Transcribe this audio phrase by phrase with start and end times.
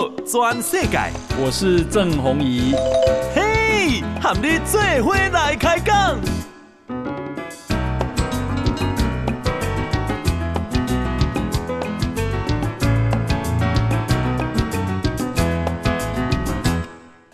[0.00, 0.98] 报全世界，
[1.38, 2.74] 我是郑宏仪。
[3.34, 6.18] 嘿，和你做伙来开讲。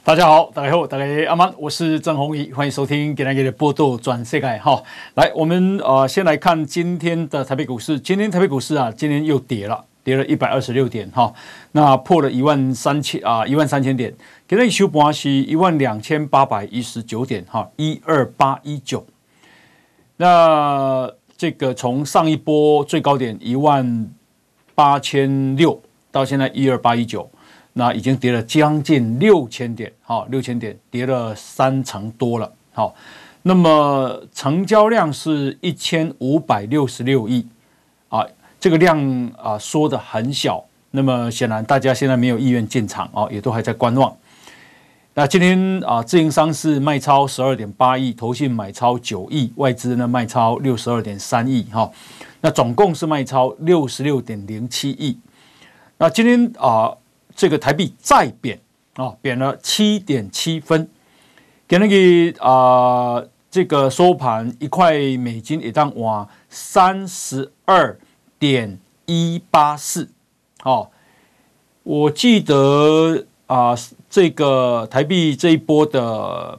[0.02, 4.82] 大家好，大家好，大家阿曼，我是郑宏仪，欢迎收听《给大家的报道全世界》哈。
[5.14, 8.00] 来，我们呃先来看今天的台北股市。
[8.00, 11.34] 今天台北股市啊，今天又跌了，跌了一百二十六点哈。
[11.72, 14.14] 那破了一万三千啊，一万三千点。
[14.46, 19.04] 今天收盘是一万两千八百一十九点哈，一二八一九。
[20.18, 24.08] 那这个从上一波最高点一万
[24.76, 27.28] 八千六到现在一二八一九。
[27.78, 32.94] 那已经跌了将近六千点，好，六千点跌了三成多了，好，
[33.42, 37.46] 那么成交量是一千五百六十六亿，
[38.08, 38.24] 啊，
[38.58, 38.98] 这个量
[39.36, 44.14] 啊缩的很小，那么显然大家现在没有意愿进场啊，也都还在观望。
[45.14, 51.90] 那今天啊，自营商是卖超十二点八亿，投信买超九亿，外资呢卖超六十二点三亿，哈，
[52.40, 55.18] 那总共是卖超六十六点零七亿。
[55.98, 56.96] 那今天啊。
[57.38, 58.58] 这个台币再贬
[58.94, 60.88] 啊，贬了七点七分，
[61.68, 67.94] 给那个啊、这个收盘一块美金也当哇三十二
[68.38, 70.10] 点一八四。
[70.60, 70.90] 好，
[71.82, 73.76] 我记得啊、
[74.10, 76.58] 这个台币这一波的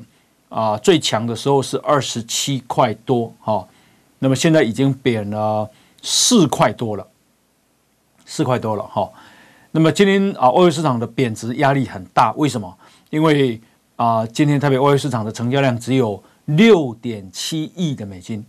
[0.49, 3.67] 啊、最强的时候是二十七块多，哈，
[4.19, 5.69] 那么现在已经贬了
[6.01, 7.05] 四块多了，
[8.25, 9.11] 四块多了，哈。
[9.71, 12.73] 那么今天啊，外汇市场的贬值压力很大，为什么？
[13.09, 13.59] 因为
[13.97, 18.45] 啊，今天台北外汇市场的成交量只有六点七亿的美金。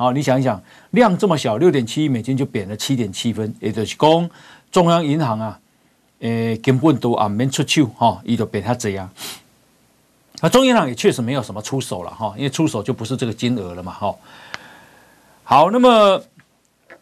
[0.00, 0.58] 好，你想一想，
[0.92, 4.30] 量这么小，六点七亿美金就贬了七点七分，也就是讲
[4.72, 5.60] 中央银行啊，
[6.20, 9.10] 诶，根本都啊没出手哈，伊就贬它这样。
[10.40, 14.14] 那中央银行也确实没有什么出手了哈，因为出手就不是这个金额了嘛哈。
[15.44, 16.22] 好，那么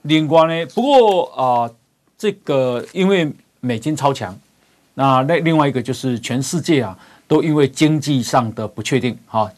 [0.02, 1.70] 另外呢，不过啊，
[2.18, 4.36] 这个因为美金超强，
[4.94, 6.98] 那那另外一个就是全世界啊，
[7.28, 9.48] 都因为经济上的不确定，哈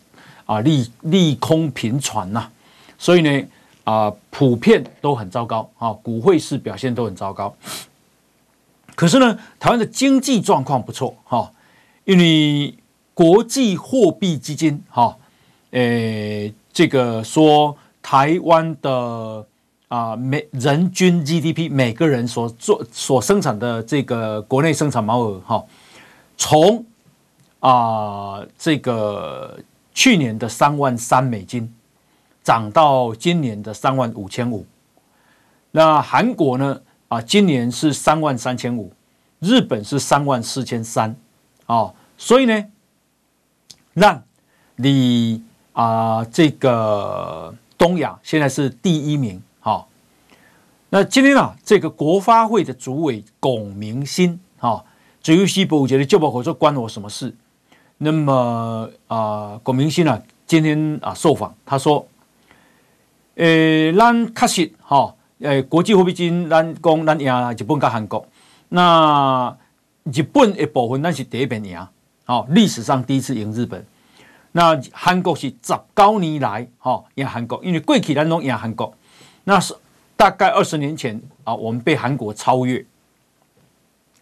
[0.45, 2.47] 啊利利空频传呐，
[3.01, 3.43] 所以呢
[3.85, 7.57] 啊普遍都很糟糕啊，股汇市表现都很糟糕。
[8.95, 11.51] 可是呢，台湾的经济状况不错哈，
[12.05, 12.75] 因为
[13.15, 15.17] 国际货币基金哈，
[15.71, 19.47] 诶这个说台湾的。
[19.91, 25.65] 啊，每人均 GDP 每个人所做所生产的这个国内生产毛额哈，
[26.37, 26.85] 从
[27.59, 29.59] 啊这个
[29.93, 31.69] 去年的三万三美金
[32.43, 34.67] 涨到今年的三万五千五。
[35.73, 38.93] 那韩国呢啊，今年是三万三千五，
[39.39, 41.15] 日本是三万四千三
[41.67, 42.65] 啊，所以呢，
[43.95, 44.23] 让
[44.77, 45.43] 你
[45.73, 49.43] 啊这个东亚现在是第一名。
[50.93, 54.83] 那今天啊，这个国发会的主委龚明鑫啊，
[55.23, 57.33] 至于西部，我觉得就不会说关我什么事。
[57.99, 62.05] 那么啊，龚明鑫啊，今天啊受访，他说
[63.41, 68.27] ：“呃，咱确实哈，呃，国际货币基金咱讲咱赢日本跟韩国，
[68.69, 69.57] 那
[70.13, 71.79] 日本的部分咱是第一遍赢，
[72.27, 73.83] 好，历史上第一次赢日本。
[74.53, 78.95] 那韩国是十九年来哈赢韩国，因为过去咱拢赢韩国，
[79.45, 79.75] 那是。”
[80.21, 82.85] 大概二十年前啊，我们被韩国超越。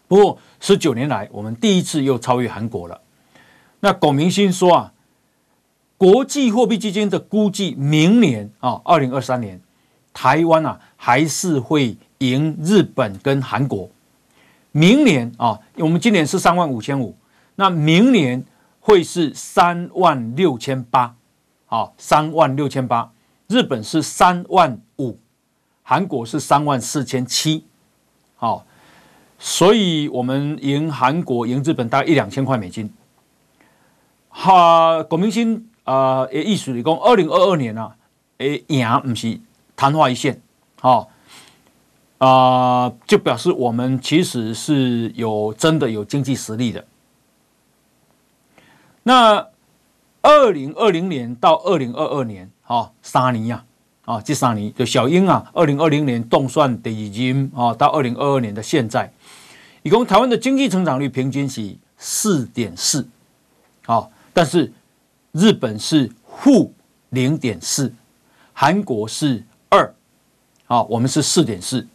[0.07, 3.01] 不过十九年来，我们第一次又超越韩国了。
[3.81, 4.93] 那龚明鑫说啊，
[5.99, 9.59] 国际货币基金的估计，明年啊，二零二三年，
[10.13, 13.89] 台湾啊还是会赢日本跟韩国。
[14.71, 17.17] 明年啊，我们今年是三万五千五，
[17.55, 18.41] 那明年
[18.79, 21.13] 会是三万六千八，
[21.67, 23.11] 啊，三万六千八，
[23.47, 25.17] 日本是三万五。
[25.83, 27.65] 韩国是三万四千七，
[28.37, 28.65] 好，
[29.37, 32.89] 所以我们赢韩国、赢日本大概一两千块美金。
[34.29, 37.95] 哈，龚明星啊，也意思是讲，二零二二年啊，
[38.37, 39.39] 诶，赢不是
[39.75, 40.39] 昙花一现，
[40.79, 41.09] 好，
[42.19, 46.85] 啊，就表示我们其实是有真的有经济实力的。
[49.01, 49.47] 那
[50.21, 53.63] 二零二零年到二零二二年，哈，三年呀。
[54.05, 59.13] 啊，这三年就小英啊，二零二零年动算的已经啊，到二零二二年的现在，
[59.83, 63.07] 一共台湾的经济成长率平均是四点四，
[63.85, 64.73] 好，但是
[65.31, 66.73] 日本是负
[67.09, 67.93] 零点四，
[68.53, 69.93] 韩国是二，
[70.67, 71.87] 啊，我们是四点四，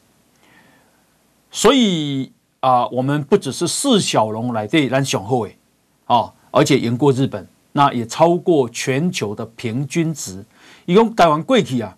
[1.50, 5.56] 所以啊，我们不只是四小龙来对咱雄厚诶，
[6.06, 10.44] 啊，而且赢过日本，那也超过全球的平均值。
[10.87, 11.96] 一共台湾过去啊，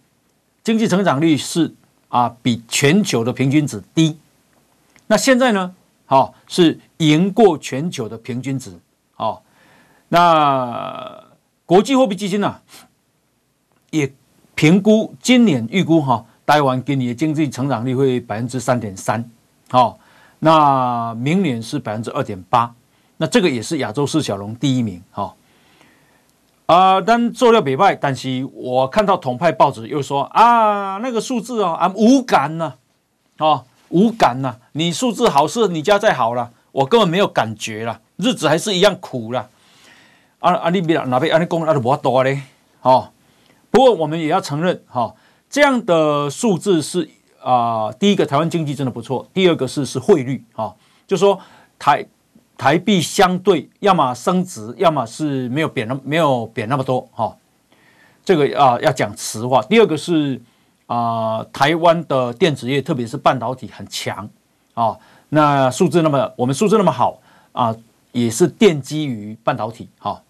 [0.63, 1.75] 经济成长率是
[2.09, 4.19] 啊比全球的平均值低。
[5.07, 5.75] 那现在呢，
[6.07, 8.73] 好、啊、是赢过全球的平均值。
[9.17, 9.39] 啊，
[10.09, 11.25] 那
[11.67, 12.61] 国际货币基金呢、
[13.91, 14.11] 也
[14.55, 19.29] 评估今年预估哈、啊，台湾今年的经济成长率会百分之三点三。
[19.69, 19.99] 好，
[20.39, 22.73] 那明年是百分之二点八。
[23.17, 25.03] 那这个也是亚洲四小龙第一名。
[25.11, 25.35] 哈、
[26.67, 27.01] 啊。
[27.01, 32.75] 但做料北派，但是我看到统派报纸又说啊，那个数字哦，啊无感呐，
[33.39, 39.49] 啊无感呐，你数字好是你家再好了，我根本没有感觉了，日子还是一样苦了。
[40.39, 42.43] 啊啊，你别哪边啊，你讲那就无多嘞，
[42.83, 43.09] 哦。
[43.71, 45.15] 不过我们也要承认，哈，
[45.51, 47.09] 这样的数字是
[47.43, 50.75] 啊，第一个台湾经济真的不错，第二个是是汇率，哈，
[51.07, 51.39] 就说
[51.79, 52.07] 台。
[52.59, 57.37] 台币相对要么升值，要么是没有贬那没有贬那么多哈、哦。
[58.25, 59.61] 这个啊要讲实话。
[59.65, 60.41] 第二个是
[60.87, 64.25] 啊、呃，台湾的电子业，特别是半导体很强
[64.73, 65.01] 啊、哦。
[65.29, 67.21] 那数字那么我们数字那么好
[67.53, 67.77] 啊，
[68.13, 70.23] 也是奠基于半导体哈。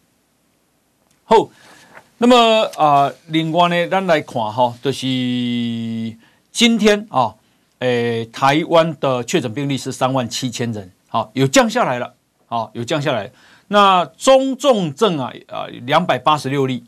[1.29, 1.51] 好、
[2.19, 2.37] 那么
[2.77, 5.05] 啊，另外呢，咱来看哈、就是
[6.53, 7.35] 今天啊，
[7.81, 12.15] 诶，台湾的确诊病例是三万七千人，好、有降下来了。
[12.47, 13.29] 好，有降下来。
[13.67, 16.85] 那中重症啊，啊，两百八十六例，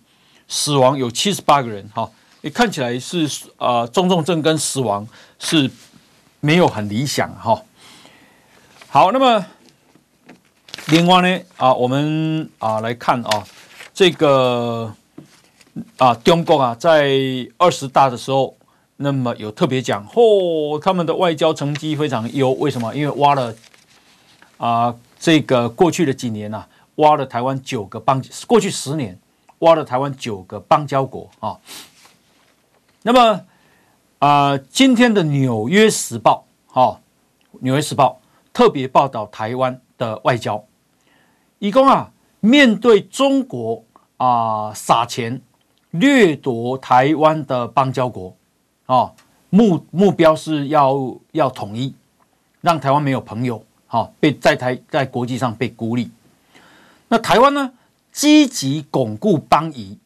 [0.46, 1.90] 死亡有七十八个人。
[1.92, 2.08] 哈，
[2.42, 5.04] 你看起来是啊，中重症跟死亡
[5.40, 5.68] 是
[6.38, 7.28] 没有很理想。
[7.34, 7.60] 哈，
[8.88, 9.44] 好，那么
[10.86, 13.44] 另外呢，啊，我们啊来看啊，
[13.98, 14.94] 这个
[15.96, 17.18] 啊，中国啊，在
[17.56, 18.56] 二十大的时候，
[18.98, 22.52] 那么有特别讲，嚯，他们的外交成绩非常优。
[22.52, 22.94] 为什么？
[22.94, 23.52] 因为挖了
[24.58, 24.94] 啊。
[25.18, 29.18] 这个过去的几年啊，挖了台湾九个邦，过去十年
[29.58, 31.58] 挖了台湾九个邦交国啊。
[33.02, 33.40] 那么
[34.20, 37.00] 啊、今天的《纽约时报》哈，
[37.62, 38.20] 《纽约时报》
[38.52, 40.64] 特别报道台湾的外交，
[41.58, 43.84] 一共啊，面对中国
[44.18, 45.40] 啊撒钱
[45.90, 48.36] 掠夺台湾的邦交国
[48.86, 49.12] 啊，
[49.48, 51.94] 目目标是要要统一，
[52.60, 53.64] 让台湾没有朋友。
[53.86, 56.10] 好，被在台在国际上被孤立。
[57.08, 57.72] 那台湾呢？
[58.12, 59.98] 积极巩固邦谊。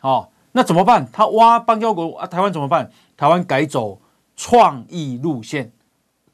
[0.00, 1.06] 哦，那怎么办？
[1.12, 2.90] 他挖邦交国啊，台湾怎么办？
[3.16, 4.00] 台湾改走
[4.34, 5.70] 创意路线，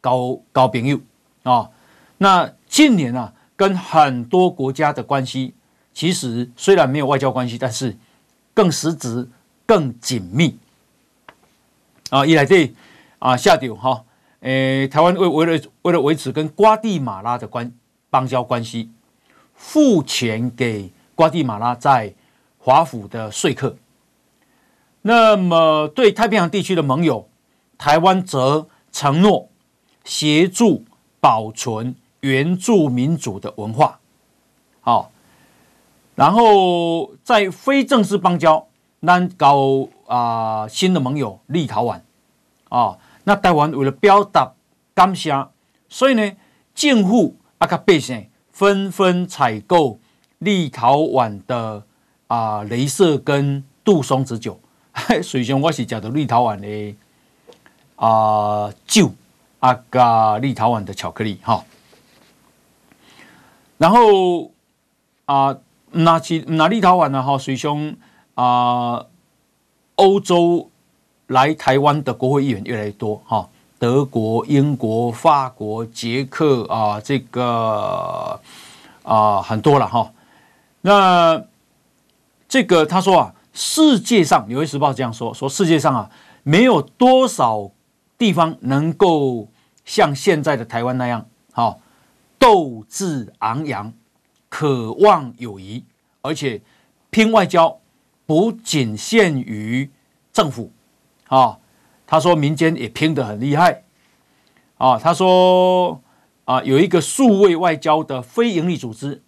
[0.00, 0.99] 搞搞朋友
[1.43, 1.69] 啊。
[2.17, 5.52] 那近年啊，跟很多国家的关系，
[5.96, 7.96] 其实虽然没有外交关系，但是
[8.52, 9.26] 更实质、
[9.64, 10.58] 更紧密。
[12.10, 12.70] 啊，一来这
[13.19, 14.04] 啊，下掉哈。
[14.40, 17.72] 诶，台湾为为了为了维持跟瓜地马拉的关
[18.10, 18.90] 邦交关系，
[19.54, 22.12] 付钱给瓜地马拉在
[22.58, 23.75] 华府的说客。
[25.00, 27.26] 那么对太平洋地区的盟友，
[27.78, 29.48] 台湾则承诺
[30.04, 30.84] 协助
[31.20, 33.98] 保存原住民族的文化。
[34.82, 35.10] 好，
[36.17, 38.67] 然后在非正式邦交，
[39.01, 42.01] 那搞啊新的盟友立陶宛
[42.69, 42.99] 啊。
[43.25, 44.53] 那台湾为了表达
[44.95, 45.49] 感谢，
[45.89, 46.32] 所以呢，
[46.75, 49.99] 政府啊，甲百姓纷纷采购
[50.39, 51.85] 立陶宛的
[52.29, 54.58] 啊，雷射跟杜松子酒。
[55.23, 56.96] 虽然我是食到立陶宛的
[57.96, 59.13] 啊酒
[59.58, 61.63] 啊，加立陶宛的巧克力哈。
[63.77, 64.51] 然后
[65.27, 65.55] 啊，
[65.96, 67.22] 那是那立陶宛呢？
[67.22, 67.96] 哈，水兄
[68.34, 69.06] 啊，
[69.96, 70.70] 欧洲。
[71.29, 73.48] 来台湾的国会议员越来越多哈，
[73.81, 78.41] 德国、英国、法国、捷克啊，这个
[79.03, 80.12] 啊很多了哈。
[80.82, 81.43] 那
[82.48, 86.08] 这个他说啊，世界上《纽约时报》这样说，说世界上啊，
[86.44, 87.72] 没有多少
[88.17, 89.48] 地方能够
[89.84, 91.76] 像现在的台湾那样，哈，
[92.38, 93.93] 斗志昂扬，
[94.56, 95.84] 渴望友谊，
[96.22, 96.63] 而且
[97.10, 97.79] 拼外交
[98.25, 99.91] 不仅限于
[100.32, 100.72] 政府。
[101.29, 101.58] 啊，
[102.06, 103.82] 他说民间也拼得很厉害，
[104.79, 106.01] 啊，他说
[106.46, 109.22] 啊，有一个数位外交的非营利组织，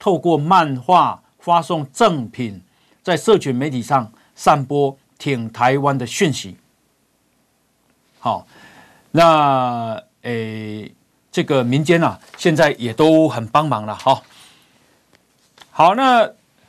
[0.00, 2.60] 透过漫画发送赠品，
[3.04, 6.56] 在社群媒体上散播挺台湾的讯息。
[8.18, 8.48] 好，
[9.12, 10.92] 那诶，
[11.30, 14.20] 这个民间啊，现在也都很帮忙了，哈。
[15.72, 16.22] 好，那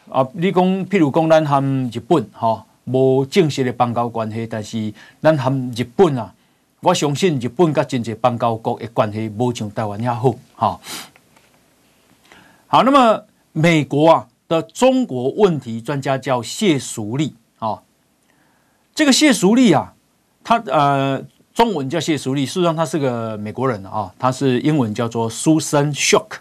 [0.09, 2.65] 啊，你讲譬如讲咱和日本，哈。
[2.85, 6.33] 无正式的邦交关系，但是咱和日本啊，
[6.81, 10.35] 我相信日本跟经济邦交国的关系无像台湾遐好。
[10.53, 10.81] 好，
[12.67, 17.81] 好，那么美国啊的中国问题专家叫谢淑丽啊，
[18.93, 19.93] 这个谢淑丽啊，
[20.43, 26.39] 他呃中文叫谢淑丽，事实上他是个美国人啊，他是英文叫做 Susan Shock。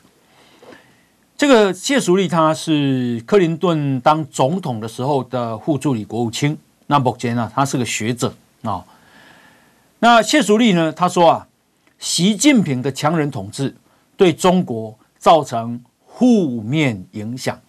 [1.43, 6.57] 这个谢淑丽他是克林顿当总统的时候的副助理国务卿，
[6.87, 8.33] 那目前呢他是个学者
[8.63, 8.87] 啊。
[9.99, 10.93] 那谢淑丽呢？
[10.93, 11.49] 他说啊，
[11.99, 13.75] 习近平的强人统治
[14.17, 17.61] 对中国造成负面影响，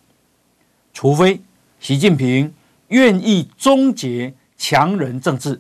[0.94, 1.42] 除非
[1.80, 2.54] 习近平
[2.90, 5.60] 愿意终结强人政治，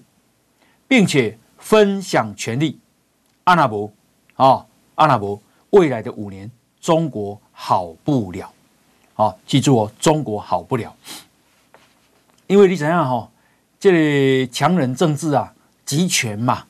[0.87, 2.77] 并且分享权力，
[3.45, 3.91] 阿那伯
[4.35, 5.41] 啊，阿那伯
[5.71, 8.51] 未来的五年，中国好不了。
[9.13, 10.93] 好，记住哦，中国好不了，
[12.47, 13.29] 因为你怎样哈，
[13.79, 15.53] 这里强人政治啊。
[15.85, 16.65] 集权嘛，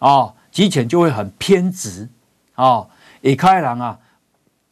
[0.00, 2.08] 啊、哦，集权就会很偏执，
[2.54, 3.96] 啊、哦，一开人啊，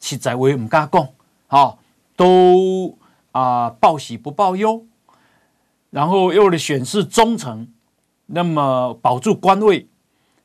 [0.01, 1.01] 实在话唔敢讲，
[1.47, 1.77] 啊、哦，
[2.17, 2.97] 都
[3.31, 4.85] 啊报喜不报忧，
[5.89, 7.65] 然后又为了显示忠诚，
[8.25, 9.87] 那么保住官位，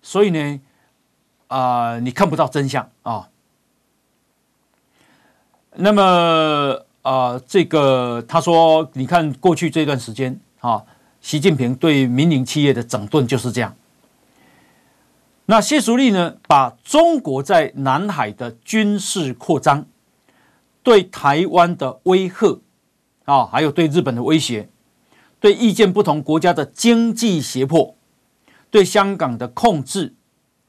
[0.01, 0.61] 所以呢，
[1.49, 2.85] 啊、你看不到真相。
[3.03, 3.29] 啊、哦，
[5.75, 10.85] 那么啊、这个他说，你看过去这段时间啊。
[11.21, 13.77] 习近平对民营企业的整顿就是这样。
[15.47, 19.87] 那谢淑丽呢，把中国在南海的军事扩张、
[20.83, 22.61] 对台湾的威吓
[23.25, 24.69] 啊，还有对日本的威胁、
[25.39, 27.95] 对意见不同国家的经济胁迫、
[28.69, 30.15] 对香港的控制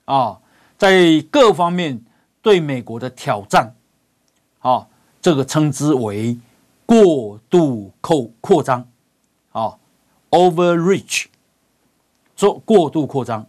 [0.06, 0.38] 啊，
[0.78, 2.04] 在各方面
[2.44, 3.74] 对美国的挑战
[4.60, 4.86] 啊，
[5.24, 6.38] 这个称之为
[6.86, 8.88] 过度扩扩张
[9.54, 9.78] 啊。
[10.30, 11.28] Overreach，
[12.36, 13.48] 做过度扩张。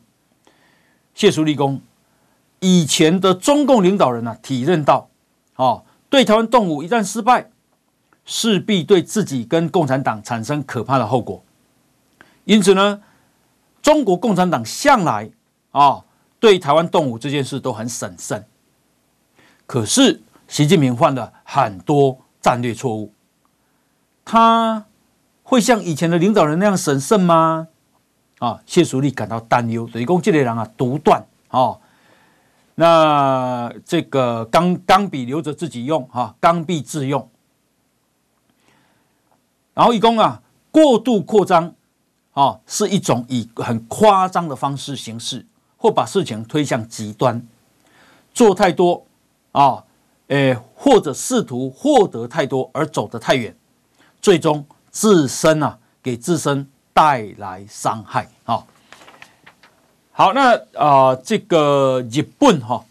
[1.14, 1.80] 谢淑丽说，
[2.60, 5.08] 以前的中共领导人呢、啊，体认到，
[5.54, 7.50] 啊，对台湾动武一旦失败，
[8.24, 11.42] 势必对自己跟共产党产生可怕的后果。
[12.44, 13.02] 因此呢，
[13.80, 15.30] 中国共产党向来
[15.72, 16.04] 啊、
[16.38, 18.46] 对台湾动武这件事都很审慎。
[19.66, 23.12] 可是习近平犯了很多战略错误，
[24.24, 24.86] 他。
[25.46, 27.68] 会像以前的领导人那样审慎吗？
[28.38, 29.86] 啊，谢淑丽感到担忧。
[29.86, 31.76] 所以讲，这类人啊，独断啊。
[32.76, 37.28] 那这个钢钢笔留着自己用，哈，刚愎自用。
[39.74, 41.74] 然后一共啊，过度扩张
[42.32, 45.44] 啊，是一种以很夸张的方式行事，
[45.76, 47.46] 或把事情推向极端，
[48.32, 49.04] 做太多
[49.52, 49.84] 啊，
[50.28, 53.54] 诶，或者试图获得太多而走得太远，
[54.20, 54.64] 最终。
[54.96, 58.64] 自身啊，给自身带来伤害啊。
[60.12, 62.84] 好，那啊、这个日本哈，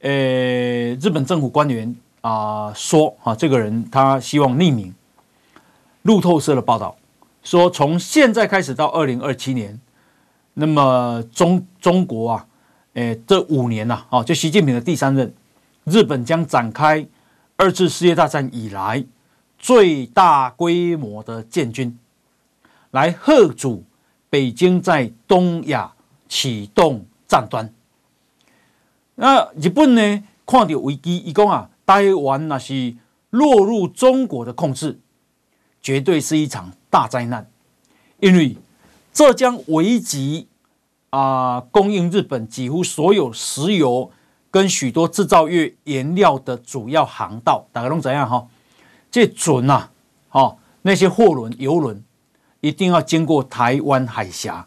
[0.00, 0.10] 呃，
[0.94, 4.94] 日本政府官员啊说啊，这个人他希望匿名。
[6.04, 6.96] 路透社的报道
[7.42, 9.78] 说，从现在开始到二零二七年，
[10.54, 12.46] 那么中中国啊，
[12.94, 15.34] 呃，这五年呐，啊，就习近平的第三任，
[15.86, 17.06] 日本将展开
[17.56, 19.04] 二次世界大战以来。
[19.58, 21.98] 最大规模的建军，
[22.90, 23.84] 来吓阻
[24.28, 25.94] 北京在东亚
[26.28, 27.72] 启动战端。
[29.14, 30.22] 那日本呢？
[30.46, 32.94] 看到危机，伊讲啊，台湾那是
[33.30, 35.00] 落入中国的控制，
[35.80, 37.50] 绝对是一场大灾难，
[38.20, 38.58] 因为
[39.12, 40.48] 这将危及
[41.10, 44.12] 啊，供应日本几乎所有石油
[44.56, 47.66] 跟许多制造业原料的主要航道。
[47.74, 48.48] 大家拢怎样哈？
[49.10, 49.90] 这准呐、啊，
[50.30, 52.02] 哦，那些货轮、油轮
[52.62, 54.66] 一定要经过台湾海峡。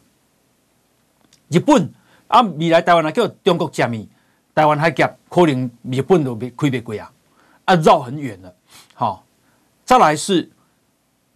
[1.48, 1.92] 日本
[2.28, 4.08] 啊，未来台湾啊叫中国加密，
[4.54, 7.12] 台湾海峡可能日本都没开不过啊，
[7.66, 8.54] 啊绕很远了。
[8.94, 9.20] 好、哦，
[9.84, 10.52] 再来是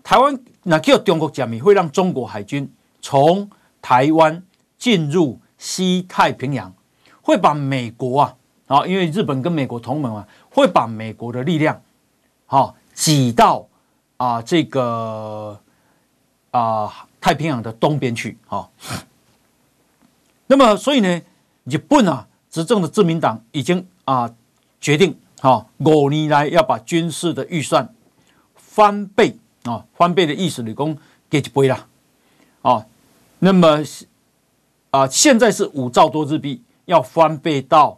[0.04, 3.50] 台湾那叫中国加密，会让中国海军从
[3.82, 4.44] 台湾
[4.78, 6.72] 进入西太平洋，
[7.24, 8.36] 会把美国啊，
[8.68, 11.82] 啊、因为日本跟美国同盟啊，会把美国的力量，
[12.46, 13.68] 好、挤到
[14.18, 15.60] 啊这个
[16.52, 18.68] 啊太平洋的东边去啊，
[20.48, 21.22] 那么所以呢，
[21.66, 24.34] 日本啊执政的自民党已经啊
[24.80, 27.94] 决定啊五年来要把军事的预算
[28.56, 30.98] 翻倍啊翻倍的意思，你讲
[31.30, 31.86] 给一倍啦
[32.62, 32.86] 啊，
[33.40, 33.84] 那么
[34.92, 37.98] 啊现在是五兆多日币，要翻倍到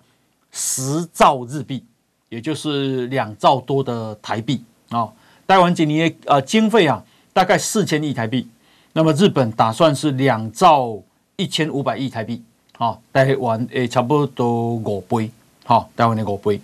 [0.57, 1.83] 十兆日币，
[2.29, 4.63] 也就是两兆多的台币。
[4.89, 5.11] 啊，
[5.45, 8.47] 台湾今年呃经费啊，大概四千亿台币。
[8.93, 10.97] 那么日本打算是两兆
[11.35, 12.41] 一千五百亿台币，
[12.77, 15.29] 好，台湾诶差不多五倍，
[15.65, 16.61] 好，台湾的五倍，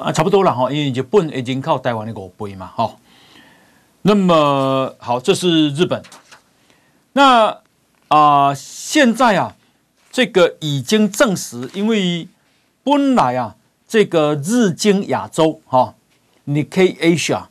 [0.00, 2.96] 啊，差不多了哈，因为日本已经靠台湾的五倍嘛，哈。
[4.04, 6.02] 那么好，这是日本。
[7.12, 7.46] 那
[8.08, 9.54] 啊、呃，现在啊，
[10.10, 12.26] 这个已经证实，因为
[12.84, 15.94] 本来啊，这个日经亚洲哈
[16.46, 17.44] ，Nikkei Asia，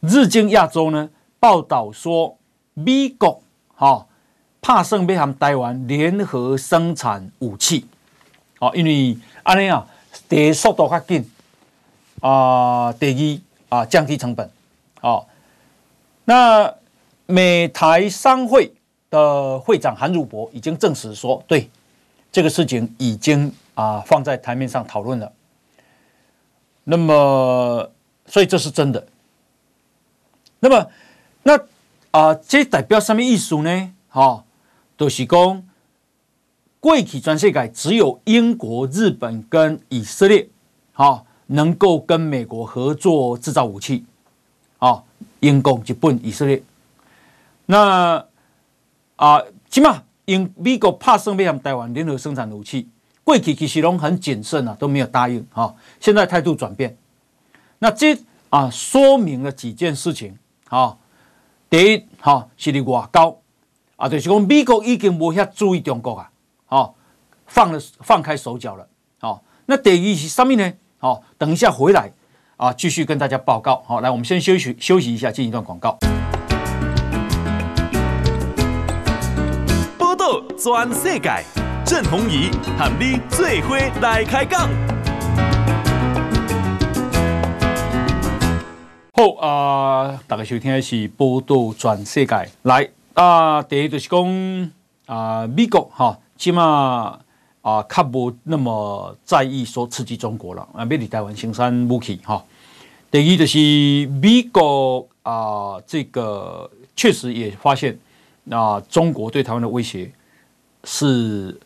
[0.00, 2.36] 日经亚洲呢报道说，
[2.74, 3.42] 美国
[3.74, 4.04] 哈。
[4.60, 7.86] 怕生被他们台湾联合生产武器，
[8.58, 9.86] 哦，因为安尼啊，
[10.28, 11.24] 第一速度较紧
[12.20, 14.50] 啊，第二啊，降低成本，
[15.00, 15.24] 哦，
[16.24, 16.74] 那
[17.26, 18.74] 美台商会
[19.08, 21.70] 的会长韩汝博已经证实说，对
[22.32, 25.32] 这个事情已经啊放在台面上讨论了，
[26.82, 27.88] 那么
[28.26, 29.06] 所以这是真的，
[30.58, 30.90] 那么
[31.44, 31.56] 那
[32.10, 33.94] 啊，这代表什么意思呢？
[34.10, 34.42] 哦。
[34.98, 35.62] 都是讲，
[36.80, 40.48] 过去全世界只有英国、日本跟以色列，
[40.92, 44.04] 好能够跟美国合作制造武器，
[44.78, 45.04] 啊，
[45.38, 46.60] 英国、日本、以色列。
[47.66, 48.26] 那
[49.14, 52.88] 啊，起码英美国怕生被他们台湾联合生产武器，
[53.28, 55.74] 过去其实都很谨慎啊，都没有答应啊。
[56.00, 56.96] 现在态度转变，
[57.78, 58.18] 那这
[58.48, 60.38] 啊说明了几件事情
[60.70, 60.96] 啊。
[61.68, 63.36] 第一，哈是你外交。
[63.96, 66.30] 啊，就是讲美国已经无遐注意中国啊，
[66.64, 66.94] 好，
[67.46, 68.88] 放了放开手脚了，
[69.20, 70.72] 好，那等于是什么呢？
[70.96, 72.10] 好，等一下回来
[72.56, 73.82] 啊，继续跟大家报告。
[73.86, 75.98] 好，来，我们先休息休息一下，进一段广告。
[79.98, 81.44] 报道全世界，
[81.88, 84.68] 郑弘仪和你做伙来开讲。
[89.14, 92.86] 好啊，大家收听的是报道全世界，来。
[93.14, 94.70] 啊，第一就是讲
[95.06, 97.18] 啊，美国哈起码
[97.62, 102.44] 啊，较无那么在意说刺激中国了啊，要伫台湾生产武器哈。
[103.10, 103.58] 第二就是
[104.20, 107.98] 美国啊，这个确实也发现
[108.50, 110.12] 啊，中国对台湾的威胁
[110.84, 111.58] 是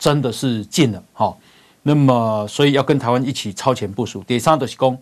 [0.00, 1.36] 真的是近了哈。
[1.82, 4.24] 那么，所以要跟台湾一起超前部署。
[4.26, 4.98] 第三就是讲，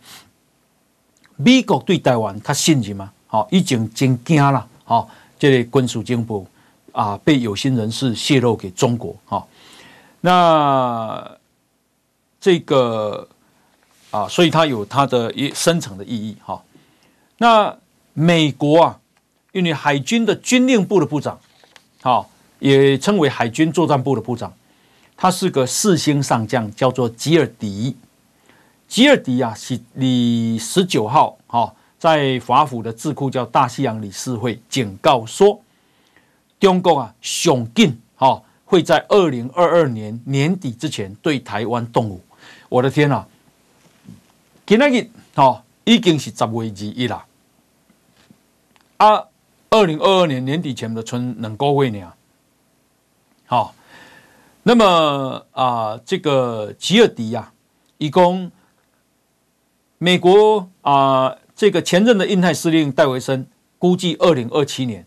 [1.36, 5.08] 美国对台湾较信任吗，好，已经真惊了，好。
[5.40, 6.44] 这类军事情报
[6.90, 9.46] 啊，被有心人士泄露给中国哈，
[10.20, 11.30] 那
[12.40, 13.28] 这个
[14.10, 16.60] 啊，所以它有它的一深层的意义哈。
[17.36, 17.78] 那
[18.14, 18.98] 美国啊，
[19.52, 21.38] 因为海军的军令部的部长，
[22.02, 24.52] 好，也称为海军作战部的部长，
[25.20, 27.96] 他是个四星上将，叫做吉尔迪。
[28.86, 31.74] 吉尔迪啊，是你十九号哈。
[31.98, 35.60] 在华府的智库叫大西洋理事会警告说，
[36.60, 42.20] 中国啊，上紧哈会在二零二二年年底之前对台湾动武。
[42.68, 43.28] 我的天呐、啊，
[44.64, 47.24] 今天哈已经是十月二一了
[48.98, 49.24] 啊，
[49.70, 52.14] 二零二二年年底前的春能够为你啊，
[53.46, 53.74] 好，
[54.62, 57.52] 那么啊，这个吉尔迪呀，
[57.98, 58.50] 一共
[59.98, 61.36] 美国啊。
[61.58, 63.44] 这个前任的印太司令戴维森
[63.80, 65.04] 估计二零二七年，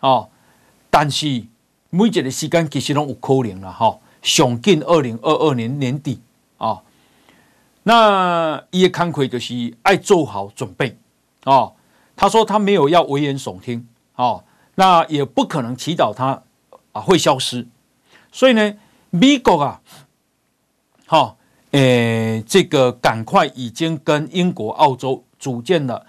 [0.00, 0.30] 哦，
[0.88, 1.44] 但是
[1.90, 6.22] 每一个时间其实都有可能了哈，上近二零二二年年底
[6.56, 6.80] 啊、
[7.82, 10.96] 那伊的慷慨就是爱做好准备
[11.44, 11.72] 啊、
[12.16, 13.86] 他说他没有要危言耸听
[14.16, 14.42] 哦，
[14.76, 16.42] 那也不可能祈祷他
[16.92, 17.66] 啊会消失，
[18.32, 18.74] 所以呢，
[19.10, 19.82] 美国啊，
[21.06, 21.36] 好、哦，
[21.72, 25.24] 诶，这个赶快已经跟英国、澳洲。
[25.40, 26.04] 组建了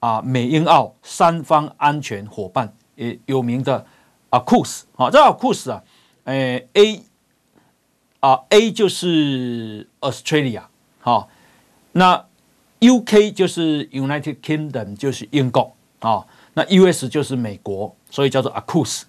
[0.00, 3.86] 啊，美英澳三方安全伙伴，也有名的
[4.28, 5.82] 啊，AUKUS 啊，这 AUKUS 啊，
[6.24, 7.02] 诶 A
[8.20, 10.64] 啊 A 就是 Australia
[11.00, 11.30] 好，
[11.92, 12.26] 那
[12.80, 19.04] UK 就是 United Kingdom 就是英国啊，那 US 就是美国，所以叫做 AUS。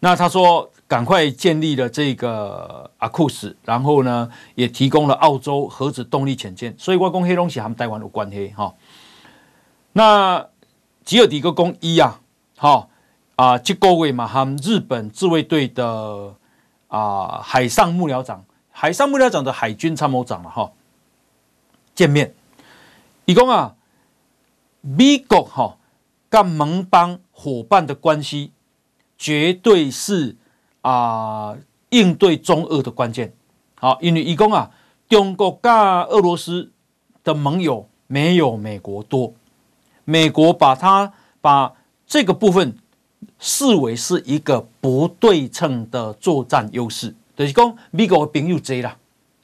[0.00, 8.74] 那他说赶快建立了这个阿库斯然后呢也提供了澳洲核子动力潜舰，所以我讲黑东西和台湾有关系哈。
[9.92, 10.48] 那
[11.04, 12.20] 吉尔迪克公一啊，
[12.56, 12.88] 好
[13.36, 16.34] 啊，这个位嘛，和日本自卫队的
[16.88, 20.72] 啊海上幕僚长、海上幕僚长的海军参谋长了哈，
[21.94, 22.34] 见面，
[23.26, 23.76] 一共啊，
[24.80, 25.76] 美国哈
[26.30, 28.52] 跟盟邦伙伴的关系，
[29.18, 30.36] 绝对是
[30.80, 31.56] 啊
[31.90, 33.32] 应对中俄的关键。
[33.74, 34.70] 好，因为一共啊，
[35.08, 36.70] 中国跟俄罗斯
[37.22, 39.32] 的盟友没有美国多。
[40.04, 41.74] 美国把它把
[42.06, 42.76] 这个部分
[43.38, 48.96] 视为是一个不对称的作战优势，就是讲美国的朋友多啦，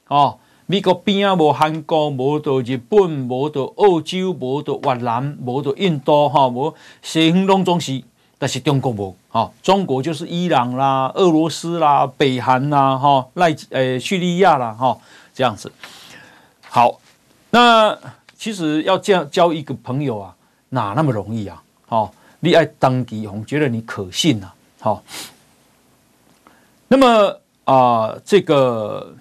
[0.07, 8.03] 哦，美国边啊无韩国，无到日本，无到澳洲，无到越南，无到印度，哈，无西方拢总是，
[8.37, 14.97] 但是中国无，哈，中国就是伊朗啦、俄罗斯啦、北韩啦，哈，赖诶叙利亚啦，哈，
[15.33, 15.71] 这样子。
[16.69, 16.99] 好，
[17.49, 17.97] 那
[18.37, 20.35] 其实要这样交一个朋友啊，
[20.69, 21.61] 哪那么容易啊？
[21.87, 22.13] 好。
[22.41, 24.53] 你爱当地红，觉得你可信呐、啊？
[24.79, 25.03] 好，
[26.89, 27.07] 那么
[27.63, 29.15] 啊、呃，这个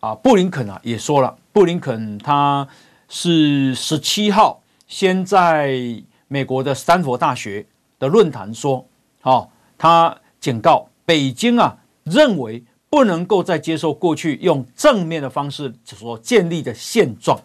[0.00, 2.68] 啊，布林肯啊也说了，布林肯他
[3.08, 5.80] 是十七号先在
[6.26, 7.64] 美国的斯坦福大学
[7.98, 8.86] 的论坛说，
[9.22, 17.40] 哦，他警告北京啊，认为不能够再接受过去用正面的方式所建立的现状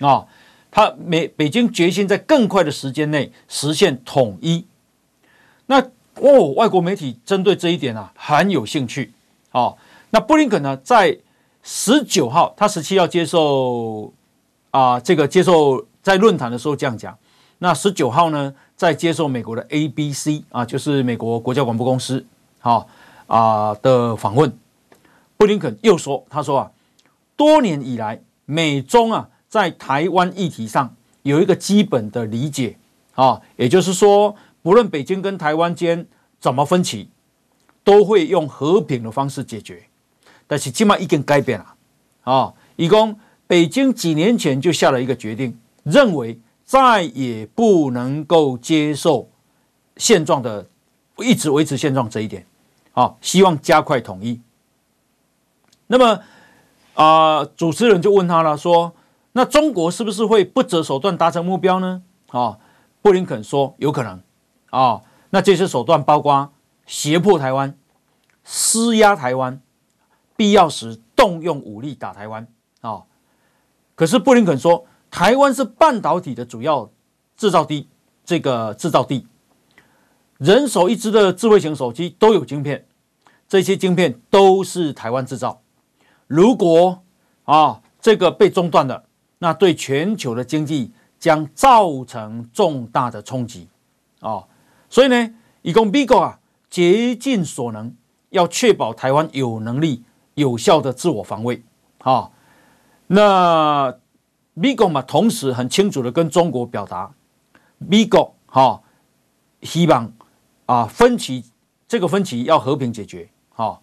[0.00, 0.26] 啊。
[0.70, 4.66] 他美北京决心在更快的时间内实现统一。
[5.66, 5.80] 那
[6.16, 9.12] 哦，外国媒体针对这一点啊很有兴趣。
[9.52, 9.76] 哦，
[10.10, 11.18] 那布林肯呢，在
[11.62, 14.12] 十九号，他十七号接受
[14.70, 17.16] 啊这个接受在论坛的时候这样讲。
[17.58, 22.24] 那十九号呢，在接受美国的 ABC 啊，就是美国国家广播公司，
[22.60, 22.86] 好
[23.26, 24.56] 啊的访问，
[25.36, 26.70] 布林肯又说，他说啊，
[27.34, 29.28] 多年以来美中啊。
[29.48, 32.76] 在台湾议题上有一个基本的理解
[33.14, 36.06] 啊，也就是说，不论北京跟台湾间
[36.40, 37.08] 怎么分歧，
[37.84, 39.84] 都会用和平的方式解决。
[40.46, 41.74] 但是今嘛已经改变了
[42.24, 49.30] 啊，一共北京几年前就下了一个决定，认为再也不能够接受
[49.96, 50.68] 现状的
[51.18, 52.44] 一直维持现状这一点
[52.92, 54.40] 啊，希望加快统一。
[55.86, 56.20] 那么
[56.94, 58.92] 啊，主持人就问他了，说。
[59.32, 62.02] 那中国是不是会不择手段达成目标呢？
[62.28, 62.58] 啊，
[63.02, 64.22] 布林肯说有可能
[64.70, 65.02] 啊。
[65.28, 66.50] 那这些手段包括
[66.86, 67.76] 胁迫台湾、
[68.44, 69.60] 施压台湾，
[70.36, 72.48] 必要时动用武力打台湾
[72.80, 73.02] 啊。
[73.94, 76.90] 可是布林肯说，台湾是半导体的主要
[77.38, 77.88] 制造地，
[78.22, 79.26] 这个制造地，
[80.36, 82.86] 人手一支的智慧型手机都有晶片，
[83.48, 85.62] 这些晶片都是台湾制造。
[86.26, 87.02] 如果
[87.44, 89.04] 啊这个被中断了。
[89.38, 93.68] 那对全球的经济将造成重大的冲击
[94.20, 94.44] 啊！
[94.88, 97.94] 所以呢，以供美国啊竭尽所能，
[98.30, 100.02] 要确保台湾有能力
[100.34, 101.62] 有效的自我防卫
[101.98, 102.30] 啊。
[103.08, 103.94] 那
[104.58, 107.12] 美国嘛，同时很清楚的跟中国表达，
[107.76, 108.80] 美国哈
[109.60, 110.10] 希望
[110.64, 111.44] 啊分歧
[111.86, 113.80] 这个分歧要和平解决哈。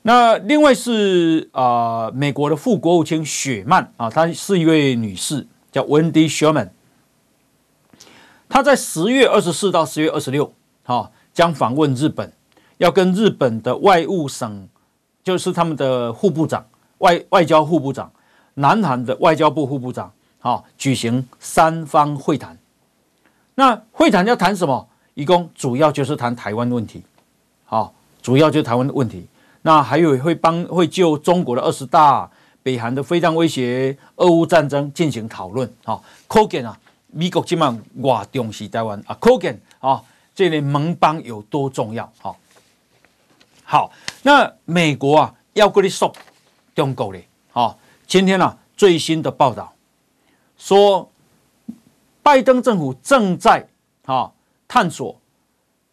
[0.00, 6.70] 那另外是啊、美国的副国务卿雪曼啊，她是一位女士，叫 Wendy Sherman。
[8.48, 12.32] 她在十月二十四到十月二十六，哈，将访问日本，
[12.78, 14.66] 要跟日本的外务省，
[15.22, 16.66] 就是他们的副部长、
[16.98, 18.10] 外外交副部长，
[18.54, 22.56] 南韩的外交部副部长，好，举行三方会谈。
[23.54, 24.88] 那会谈要谈什么？
[25.14, 27.02] 一共主要就是谈台湾问题，
[27.64, 29.26] 好，主要就是台湾的问题。
[29.62, 32.28] 那还有会帮会就中国的二十大、
[32.62, 36.76] 北韩的非常威胁、俄乌战争进行讨论，哈，可见啊，
[37.12, 40.02] 美国今晚哇重视台湾啊，可见啊，
[40.34, 42.34] 这类盟邦有多重要，哈。
[43.62, 43.90] 好，
[44.22, 46.12] 那美国啊要跟你说
[46.74, 49.74] 中国嘞，好，今天啊最新的报道
[50.56, 51.10] 说，
[52.22, 53.68] 拜登政府正在
[54.04, 54.32] 啊
[54.68, 55.20] 探索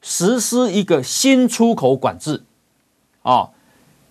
[0.01, 2.43] 实施一个新出口管制，
[3.23, 3.49] 啊。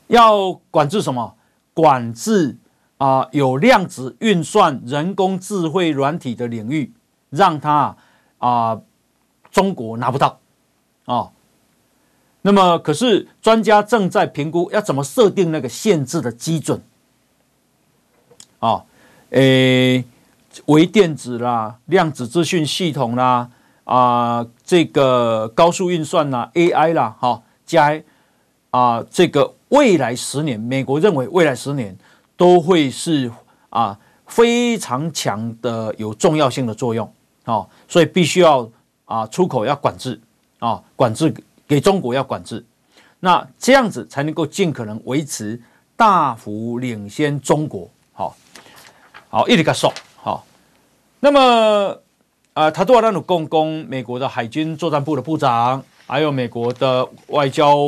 [0.09, 1.37] 要管制什么？
[1.73, 2.57] 管制
[2.99, 6.93] 啊，有量子运算、人工智慧软体的领域，
[7.29, 7.97] 让它
[8.39, 8.81] 啊，
[9.53, 10.41] 中国拿不到
[11.05, 11.31] 啊。
[12.43, 16.83] 那么，可是专家正在评估要怎么设定那个限制的基准
[18.61, 18.85] 啊？
[19.31, 20.05] 诶，
[20.67, 23.51] 微电子啦，量子资讯系统啦，
[23.83, 28.01] 啊，这个高速运算啦，AI 啦，哈，加
[28.71, 29.55] 啊，这个。
[29.71, 31.97] 未来十年，美国认为未来十年
[32.37, 33.31] 都会是
[33.69, 33.97] 啊
[34.27, 37.09] 非常强的有重要性的作用
[37.45, 38.69] 啊，所以必须要
[39.05, 40.21] 啊出口要管制
[40.59, 41.33] 啊，管制
[41.69, 42.67] 给中国要管制，
[43.21, 45.63] 那这样子才能够尽可能维持
[45.95, 47.89] 大幅领先中国。
[49.31, 50.45] 好，一直个说好。
[51.21, 51.99] 那么
[52.53, 57.79] 啊，他都要让你共工美国的海军作战部的部长，还有美国的外交。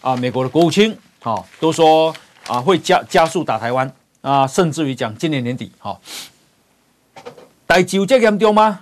[0.00, 2.12] 啊，美国的国务卿，好、都说
[2.48, 7.22] 啊会加加速打台湾啊，甚至于讲今年年底，好、哦，
[7.68, 8.80] 代志有这严重吗？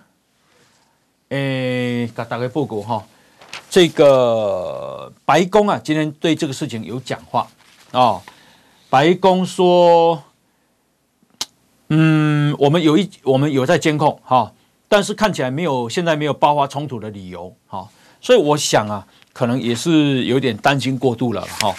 [1.28, 3.04] 诶，给大家报告哈，
[3.68, 7.46] 这个白宫啊，今天对这个事情有讲话
[7.92, 8.22] 啊、哦。
[8.88, 10.24] 白宫说，
[11.90, 14.52] 嗯，我们有一我们有在监控哈、
[14.88, 17.86] 但是看起来没有现在没有爆发冲突的理由哈、
[18.20, 21.74] 所以我想啊，可能也是有点担心过度了哈、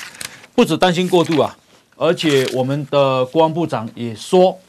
[0.54, 1.58] 不止担心过度啊，
[1.96, 4.60] 而且我们的国防部长也说，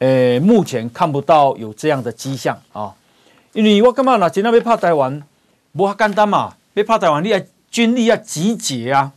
[0.00, 2.92] 诶，目前看不到有这样的迹象啊、
[3.52, 4.28] 因为我干嘛呢？
[4.28, 5.22] 今天要怕台湾，
[5.72, 6.54] 不简单嘛。
[6.72, 9.12] 别怕台湾，你要军力要集结啊！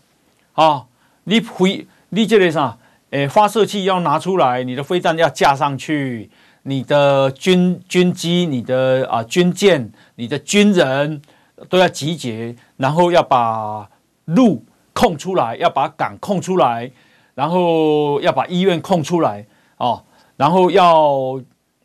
[0.53, 0.85] 啊，
[1.25, 2.75] 你飞，你这个啥？
[3.13, 6.31] 诶，发射器要拿出来，你的飞弹要架上去，
[6.63, 11.21] 你的军军机、你的啊军舰、你的军人
[11.69, 13.87] 都要集结，然后要把
[14.25, 16.89] 路空出来，要把港空出来，
[17.35, 19.45] 然后要把医院空出来
[19.77, 20.01] 啊，
[20.35, 21.39] 然后要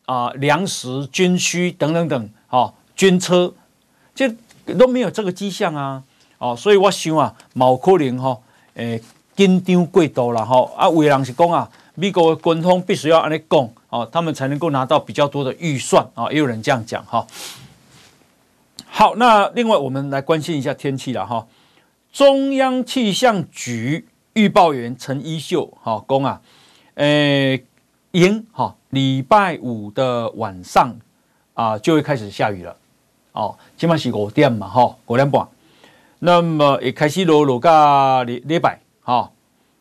[0.07, 3.53] 啊粮食、军需等等等啊，军车
[4.15, 4.27] 就。
[4.79, 6.03] 都没有这个迹象啊，
[6.37, 8.39] 哦，所以我想啊，冇可能哈，
[8.75, 9.01] 诶，
[9.39, 17.25] 紧张过度了哈，啊，有人是讲啊，美国的军方必须要按呢讲，哦，他们才能够拿到比较多的预算啊，也有人这样讲哈。
[18.85, 21.47] 好，那另外我们来关心一下天气了哈，
[22.13, 26.41] 中央气象局预报员陈一秀哈讲啊，
[26.97, 27.63] 诶，
[28.11, 30.97] 迎哈礼拜五的晚上
[31.55, 32.77] 啊就会开始下雨了。
[33.31, 35.47] 哦，起码是五点嘛，哈，五点半。
[36.19, 39.33] 那么也开始落落个礼礼拜，哈。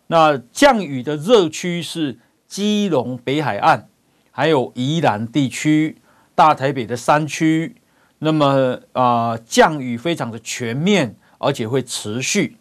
[0.07, 3.89] 那降雨的热区是基隆北海岸，
[4.31, 5.97] 还有宜兰地区、
[6.33, 7.75] 大台北的山区。
[8.19, 12.55] 那么啊、呃，降雨非常的全面，而且会持续，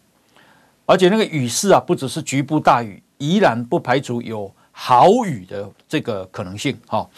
[0.85, 7.09] 而且那个雨势啊，不只是局部大雨，宜兰不排除有豪雨的这个可能性，哈。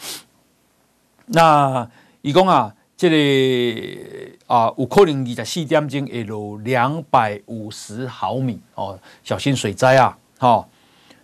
[1.26, 1.90] 那
[2.22, 2.72] 一共啊。
[3.00, 10.18] 这里啊，有可能二十四点钟会落两百五十毫米哦，小心水灾啊！
[10.38, 10.68] 哈，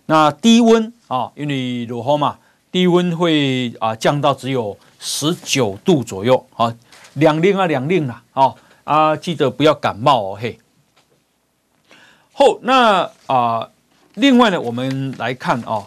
[0.07, 2.39] 那低温啊，因为落雨嘛，
[2.71, 6.75] 低温会啊降到只有十九度左右啊，
[7.13, 10.57] 两令啊两令啦，啊啊，记得不要感冒哦嘿。
[12.33, 13.69] 后那啊，
[14.15, 15.85] 另外呢，我们来看啊，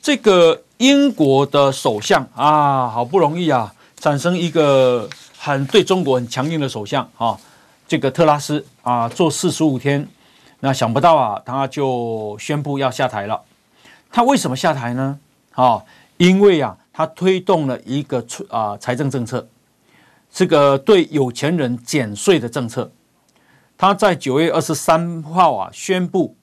[0.00, 3.72] 这个英国的首相啊，好不容易啊。
[4.02, 7.38] 产生一个很对中国很强硬的首相啊，
[7.86, 10.04] 这个特拉斯啊，做四十五天，
[10.58, 13.40] 那想不到啊，他就宣布要下台了。
[14.10, 15.20] 他为什么下台呢？
[15.52, 15.80] 啊，
[16.16, 19.46] 因为啊，他推动了一个啊财政政策，
[20.32, 22.90] 这个对有钱人减税的政策。
[23.78, 26.34] 他在九月二十三号啊，宣布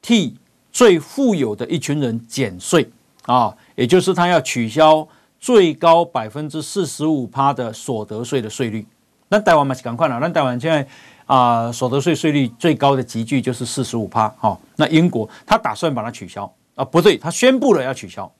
[0.00, 0.38] 替
[0.72, 2.90] 最富有的一群人减税
[3.26, 5.06] 啊，也就是他要取消。
[5.40, 8.86] 最高百分之四十五趴的所得税的税率，
[9.28, 10.18] 那台湾嘛是赶快了。
[10.18, 10.86] 那台湾现在
[11.26, 14.32] 啊、所得税税率最高的集聚就是四十五趴。
[14.38, 16.82] 好，那英国他打算把它取消啊？
[16.82, 18.30] 不对，他宣布了要取消。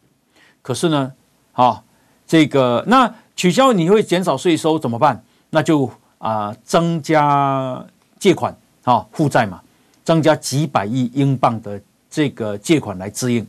[0.63, 1.13] 可是呢，
[1.53, 1.85] 好，
[2.27, 5.23] 这个那取消你会减少税收怎么办？
[5.51, 7.85] 那就啊、增加
[8.19, 9.61] 借款啊，负债嘛，
[10.03, 11.81] 增加几百亿英镑的
[12.11, 13.47] 这个借款来支应。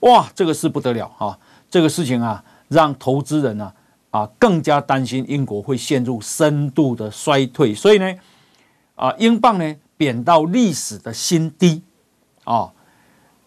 [0.00, 1.38] 哇，这个事不得了哈，
[1.70, 2.42] 这个事情啊。
[2.72, 3.72] 让投资人呢
[4.10, 8.14] 啊更加担心英国会陷入深度的衰退，所以呢
[8.96, 11.82] 啊英镑呢贬到历史的新低
[12.44, 12.72] 啊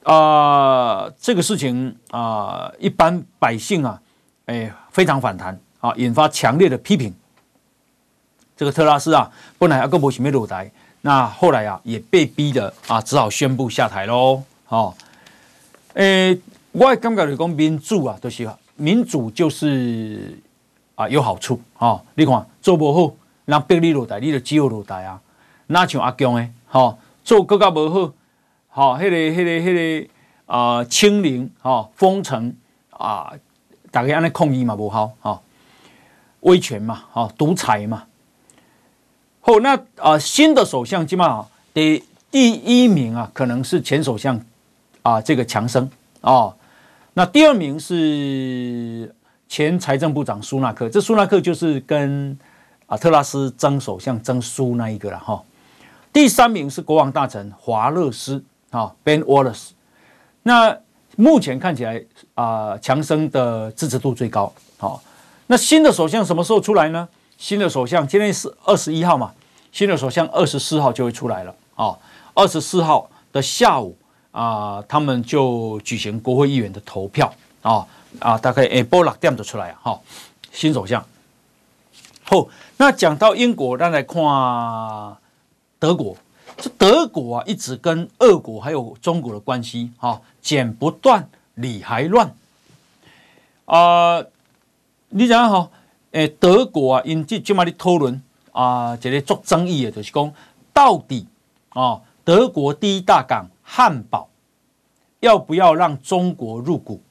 [0.03, 4.01] 啊这个事情啊一般百姓啊
[4.45, 7.13] 哎非常反弹啊引发强烈的批评。
[8.55, 14.41] 这个特拉斯啊本来要跟博西梅鲁台，那后来啊也被逼的啊只好宣布下台喽。
[14.69, 14.95] 哦，
[15.93, 16.39] 诶，
[16.71, 18.49] 我也感觉你讲民主啊都是。
[18.77, 20.37] 民主就是
[20.95, 25.21] 啊有好处啊、哦，你看做不好，让逼你落台，你就只有落台啊。
[25.67, 28.13] 那像阿强诶，哈、做更加不好，
[28.67, 30.09] 好、迄、个、迄、个、迄、个
[30.45, 32.53] 啊、清零，哈、封城
[32.89, 33.33] 啊，
[33.91, 35.41] 大家安尼抗议嘛不好，哈、
[36.41, 38.03] 威权嘛，哈、独裁嘛。
[39.39, 44.39] 好，那啊、新的首相起码第第一名啊，可能是前首相
[45.01, 45.89] 啊，这个强生
[46.21, 46.53] 哦。
[47.17, 49.15] 那第二名是
[49.47, 52.37] 前财政部长苏纳克，这苏纳克就是跟
[52.87, 55.41] 啊特拉斯争首相争输那一个了哈。
[56.11, 59.69] 第三名是国王大臣华勒斯啊 Ben Wallace。
[60.43, 60.77] 那
[61.15, 64.51] 目前看起来啊强生的支持度最高。
[64.77, 65.01] 好，
[65.47, 67.07] 那新的首相什么时候出来呢？
[67.37, 69.31] 新的首相今天是二十一号嘛，
[69.71, 71.97] 新的首相二十四号就会出来了啊，
[72.33, 73.97] 二十四号的下午。
[74.35, 77.87] 啊，他们就举行国会议员的投票啊
[78.19, 79.99] 啊，大概下晡六点就出来啊，哈，
[80.51, 81.01] 新首相。
[82.21, 82.45] 好，
[82.75, 84.21] 那讲到英国，咱来看
[85.79, 86.17] 德国。
[86.57, 92.35] 这德国啊，一直跟俄国还有中国的关系，哈，剪不断，理还乱。
[93.63, 94.21] 啊，
[95.09, 95.69] 你讲哈，
[96.11, 98.21] 诶，德国啊，因这这么的讨论
[98.51, 100.33] 啊，这里做争议的，就是讲
[100.73, 101.25] 到底
[101.69, 104.29] 啊，德国第一大港汉堡
[105.19, 107.01] 要不要让中国入股？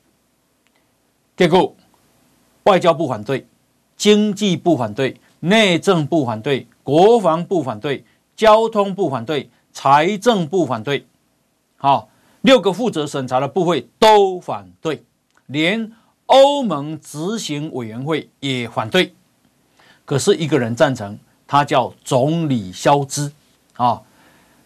[1.36, 1.76] 结果
[2.62, 3.46] 外交部反对，
[3.98, 8.02] 经济部反对，内政部反对，国防部反对。
[8.36, 11.06] 交通部反对，财政部反对，
[11.76, 12.08] 好，
[12.40, 15.04] 六个负责审查的部会都反对，
[15.46, 15.92] 连
[16.26, 19.14] 欧盟执行委员会也反对。
[20.04, 23.32] 可是一个人赞成，他叫总理肖兹
[23.76, 24.02] 啊。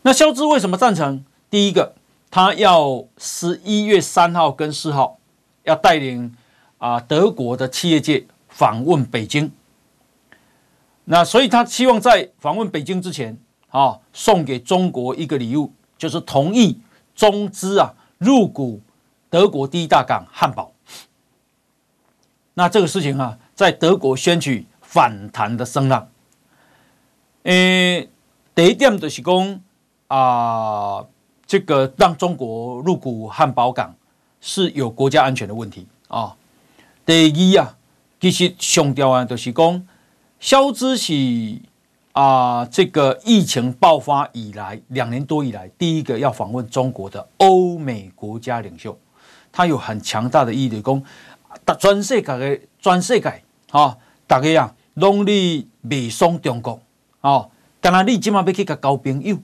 [0.01, 1.23] 那肖兹为什么赞成？
[1.51, 1.95] 第一个，
[2.31, 5.19] 他要十一月三号跟四号
[5.65, 6.35] 要带领
[6.79, 9.53] 啊德国的企业界访问北京。
[11.05, 13.39] 那所以他希望在访问北京之前。
[13.71, 16.81] 啊，送给中国一个礼物，就是同意
[17.15, 18.81] 中资啊入股
[19.29, 20.73] 德国第一大港汉堡。
[22.55, 26.09] 那这个事情啊，在德国掀起反弹的声浪。
[27.43, 28.09] 诶，
[28.55, 29.61] 第一点就是讲
[30.07, 31.05] 啊，
[31.49, 33.93] 这个让中国入股汉堡港
[34.41, 36.37] 是有国家安全的问题啊。
[37.05, 37.77] 第二啊，
[38.21, 39.89] 其实上调啊，就是讲
[40.39, 41.59] 肖兹是。
[42.13, 48.99] 啊，这个疫情爆发以来两年多以来，第一个要访问中国的欧美国家领袖，
[49.53, 51.03] 他有很强大的意义，讲
[51.79, 56.81] 全世界的全世界啊，大家啊，拢你未爽中国
[57.21, 57.47] 啊，
[57.81, 59.39] 当然你今晚要去交朋友，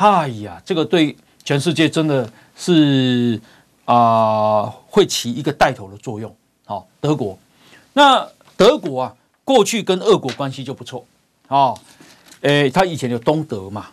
[0.00, 3.38] 哎呀，这个对全世界真的是
[3.84, 6.34] 啊，会起一个带头的作用。
[6.64, 7.38] 好，德国，
[7.92, 11.04] 那德国啊，过去跟俄国关系就不错。
[11.48, 11.78] 哦，
[12.40, 13.88] 诶，他以前有东德嘛，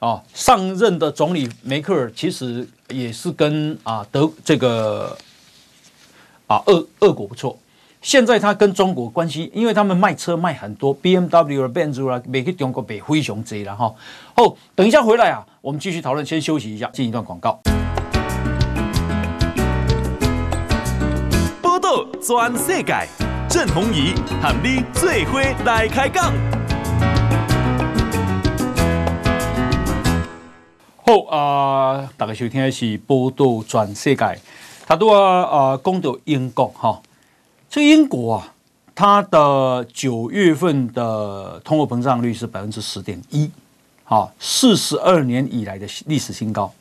[0.00, 5.16] 哦，上任的总理梅克尔其实也是跟啊德这个
[6.46, 7.58] 啊俄俄国不错。
[8.00, 13.92] 现在他跟中国关系，因为他们卖车卖很多，B M W 啊、奔驰啦，每去中国北非常贼了哈。
[14.36, 17.60] 哦，等一下回来啊，我们继续讨论，先休息一下，进一段广告。
[21.60, 22.94] 报道全世界，
[23.48, 26.32] 郑鸿仪和你最伙来开讲。
[31.04, 34.38] 好啊，大家收听的是报道全世界。
[34.86, 37.02] 他都啊啊，讲到英国哈，
[37.70, 38.54] 这英国啊，
[38.94, 43.50] 它的九月份的通货膨胀率是百分之十点一，
[44.04, 46.72] 好，四十二年以来的历史新高，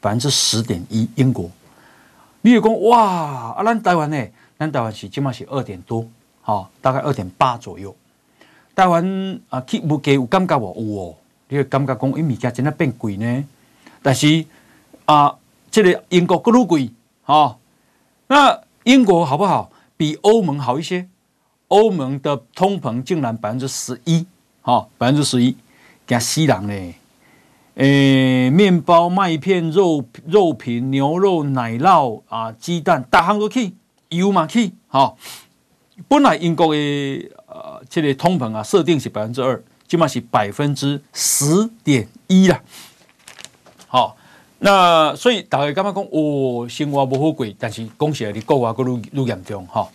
[0.00, 1.08] 百分之十点一。
[1.14, 1.48] 英国，
[2.40, 3.00] 你有讲哇
[3.56, 4.26] 啊，咱台湾呢？
[4.58, 6.04] 咱台湾是起码是二点多，
[6.40, 7.94] 好，大概二点八左右。
[8.74, 10.96] 台湾啊，去物价有感觉无？
[10.96, 11.14] 有哦，
[11.48, 13.44] 你会感觉讲，因物价真的变贵呢？
[14.02, 14.44] 但是
[15.04, 15.36] 啊，
[15.70, 16.90] 这个英国更贵
[17.26, 17.56] 啊。
[18.26, 19.70] 那英国好不好？
[19.96, 21.08] 比欧盟好一些。
[21.68, 24.24] 欧盟的通膨竟然百分之十一，
[24.62, 25.56] 哈，百分之十一，
[26.06, 26.94] 惊死人嘞！
[27.74, 33.74] 诶，面包、麦片、肉肉品、牛肉、奶酪啊，鸡蛋，大行都去，
[34.10, 35.14] 油嘛去，哈。
[36.06, 42.62] 本来英国的呃，这个通膨啊，设定是百分之二，起码是百分之十点一了。
[43.88, 44.16] 好，
[44.58, 49.86] 那所以大家刚刚讲哦，生活不好贵，但是恭喜你，购物个愈愈严重哈。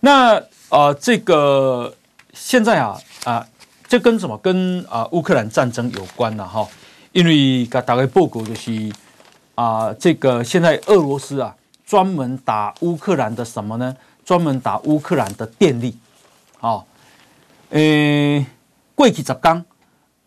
[0.00, 1.94] 那啊、呃，这个
[2.32, 3.46] 现在啊啊，
[3.86, 4.36] 这跟什么？
[4.38, 6.66] 跟啊乌克兰战争有关了哈。
[7.12, 8.92] 因为大家报告就是
[9.54, 11.54] 啊，这个现在俄罗斯啊，
[11.86, 13.96] 专门打乌克兰的什么呢？
[14.24, 15.96] 专门打乌克兰的电力。
[16.58, 16.86] 好，
[17.70, 18.44] 诶，
[18.94, 19.64] 过去十天。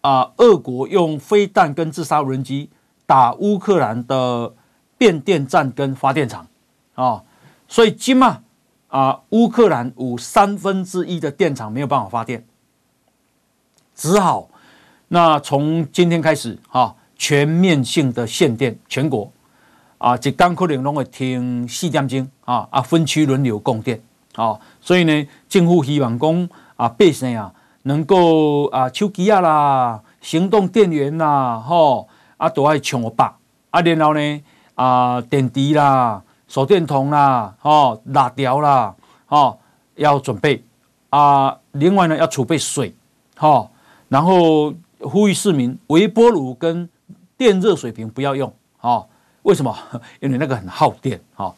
[0.02, 0.32] 啊！
[0.38, 2.70] 俄国用飞弹跟自杀无人机
[3.08, 4.54] 打乌克兰的
[4.98, 6.46] 变电站跟发电厂
[6.94, 7.24] 啊，
[7.68, 8.42] 所以今嘛
[8.90, 12.46] 啊，乌克兰有三分之一的电厂没有办法发电，
[13.96, 14.50] 只好
[15.08, 19.32] 那从今天开始啊，全面性的限电，全国
[19.98, 24.00] 啊，一天可能拢会停四点钟啊啊，分区轮流供电
[24.36, 27.52] 啊，所以呢，政府希望讲啊，百姓啊。
[27.84, 33.38] 能够啊，手机啊啦，行动电源啦，吼啊都爱充饱
[33.72, 34.44] 啊，然后呢
[34.76, 39.60] 啊，电池啦、手电筒啦、吼蜡条啦，吼
[39.96, 40.64] 要准备
[41.10, 41.58] 啊。
[41.74, 42.96] 另外呢，要储备水，
[43.36, 43.70] 吼，
[44.08, 46.90] 然后呼吁市民微波炉跟
[47.38, 49.08] 电热水瓶不要用，吼，
[49.44, 49.78] 为什么？
[50.22, 51.56] 因为那个很耗电，吼。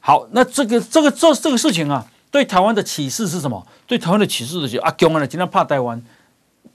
[0.00, 3.66] 好，那这个这个这这个事情啊，对台湾的启示是什么？
[3.86, 6.02] 对台湾的启示就是啊，共啊，今天怕台湾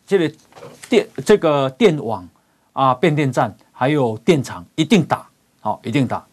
[0.06, 0.36] 这个
[0.88, 2.28] 电这个电网
[2.74, 5.28] 啊、变电站还有电厂一定打，
[5.62, 6.26] 好，一定打。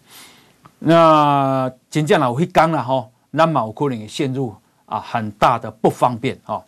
[0.78, 4.54] 那真正老会讲了哈，那么有可能也陷入
[4.86, 6.62] 啊很大的不方便啊。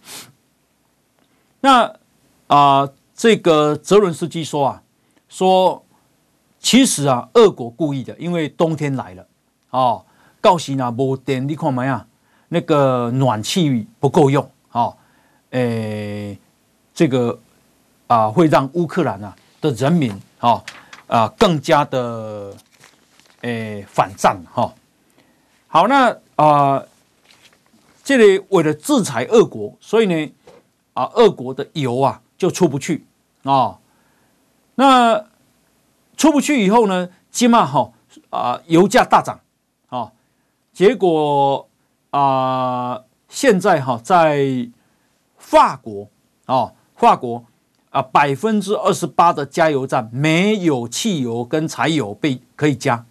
[1.61, 1.95] 那
[2.47, 4.83] 啊，这个泽伦斯基说啊，
[5.29, 5.83] 说
[6.59, 9.27] 其实啊，俄国故意的，因为冬天来了
[9.70, 10.05] 哦，
[10.41, 12.07] 到时呢没电，你看没啊？
[12.49, 14.93] 那个暖气不够用啊，
[15.53, 16.39] 诶，
[16.93, 17.41] 这个
[18.09, 20.62] 啊会让乌克兰啊的人民啊
[21.06, 22.54] 啊更加的。
[23.44, 24.72] 诶，反战哈，
[25.66, 26.80] 好，那啊、
[28.04, 30.32] 这里为了制裁俄国，所以呢，
[30.94, 33.04] 啊，俄国的油啊就出不去
[33.42, 33.78] 啊、哦，
[34.76, 35.26] 那
[36.16, 37.90] 出不去以后呢，起码哈
[38.30, 39.40] 啊，油价大涨
[39.88, 40.12] 啊、哦，
[40.72, 41.68] 结果
[42.10, 44.70] 啊、现在哈在
[45.36, 46.04] 法国
[46.46, 47.44] 啊、哦，法国
[47.93, 53.07] 啊，百分之二十八的加油站没有汽油跟柴油被可以加。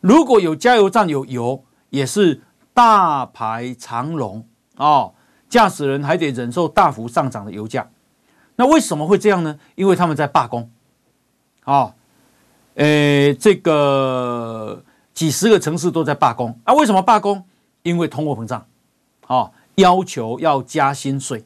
[0.00, 5.14] 如果有加油站有油，也是大排长龙哦，
[5.48, 7.90] 驾驶人还得忍受大幅上涨的油价。
[8.56, 9.58] 那为什么会这样呢？
[9.74, 10.70] 因为他们在罢工
[11.64, 11.94] 啊，
[12.74, 14.84] 呃，这个
[15.14, 16.74] 几十个城市都在罢工啊。
[16.74, 17.44] 为什么罢工？
[17.82, 18.66] 因为通货膨胀
[19.26, 21.44] 啊，要求要加薪水，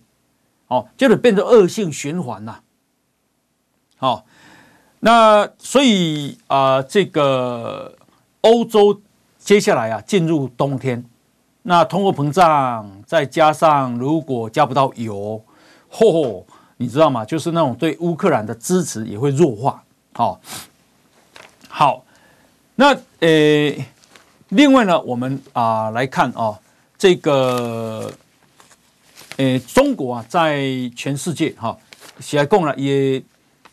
[0.73, 2.61] 哦，就得变成恶性循环呐。
[3.97, 4.25] 好，
[5.01, 7.97] 那所以啊，这个。
[8.45, 9.01] 欧洲
[9.39, 11.05] 接下来啊进入冬天，
[11.63, 15.41] 那通货膨胀再加上如果加不到油，
[15.93, 16.45] 嚯嚯，
[16.77, 17.25] 你知道吗？
[17.25, 19.85] 就是那种对乌克兰的支持也会弱化。
[20.13, 20.41] 好，
[21.69, 22.05] 好，
[22.75, 23.87] 那呃，
[24.49, 26.59] 另外呢，我们啊来看啊，
[26.99, 28.13] 这个
[29.37, 30.63] 呃，中国啊在
[30.95, 31.77] 全世界哈，
[32.21, 33.23] 起来供了也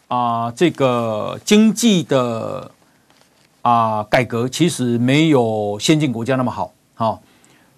[0.08, 2.72] 啊这个经济的。
[3.62, 7.22] 啊，改革其实没有先进国家那么好，好，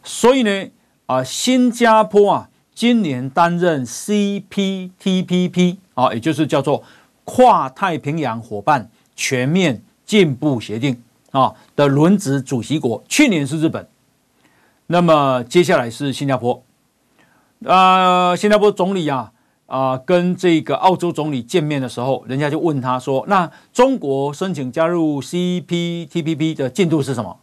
[0.03, 0.67] 所以呢，
[1.07, 6.83] 啊，新加坡啊，今年担任 CPTPP 啊，也就是叫做
[7.25, 11.01] 跨太平洋伙伴全面进步协定
[11.31, 13.87] 啊的轮值主席国，去年是日本，
[14.85, 16.63] 那么接下来是新加坡，
[17.65, 19.31] 啊，新加坡总理啊。
[19.67, 27.37] 啊，跟这个澳洲总理见面的时候，人家就问他说：“那中国申请加入 CPTPP 的进度是什么？”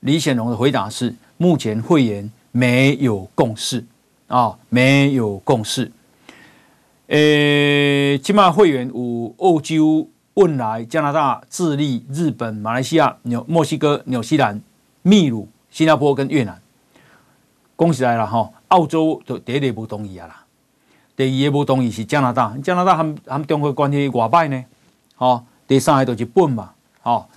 [0.00, 3.84] 李显龙的回答是：“目前会员没有共识
[4.28, 5.92] 啊，没有共识。
[7.08, 14.58] 诶，起码会员有澳洲、汶莱、加拿大、智利、日本、马来西亚、纽墨西哥、纽西兰、
[15.02, 16.58] 秘鲁、新加坡跟越南。
[17.76, 20.44] 恭喜来了哈，澳洲都绝对不同意啊啦。”
[21.14, 24.64] 第二也不同意是加拿大，加拿大和和中国关系外败呢，
[25.14, 27.28] 好，第三个就是日本嘛，好，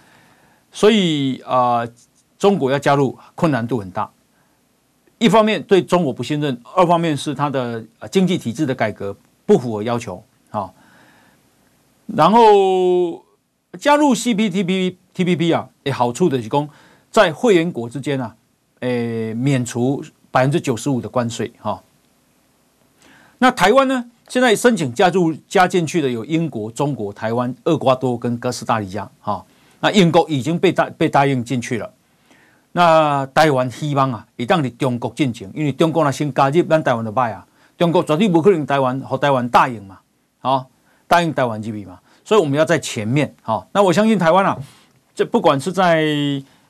[0.71, 1.85] 所以啊、
[2.39, 4.09] 中国要加入困难度很大。
[5.17, 9.15] 一方面对中国不信任，二方面是它的经济体制的改革
[9.45, 10.73] 不符合要求，好，
[12.07, 13.23] 然后
[13.77, 16.67] 加入 CPTPP TPP 啊，诶，好处的是说
[17.11, 18.35] 在会员国之间啊，
[18.79, 20.01] 诶，免除
[20.35, 21.81] 百分之九十五的关税，哈。
[23.37, 24.03] 那台湾呢？
[24.27, 29.09] 现在申请加入加进去的有英国、中国、台湾、厄瓜多跟哥斯达黎加。
[29.21, 29.45] 哈，
[29.79, 31.89] 那英国已经被答被答应进去了。
[32.73, 37.47] 那台湾希望啊，一旦你中国进行，因为中国呢先加入，咱台湾就歹啊。
[37.77, 39.99] 中国绝对不可能台湾和台湾答应嘛，
[40.39, 40.67] 好，
[41.07, 41.97] 答应台湾这边嘛。
[42.25, 43.33] 所以我们要在前面。
[43.41, 44.57] 好，那我相信台湾啊，
[45.13, 46.03] 这不管是在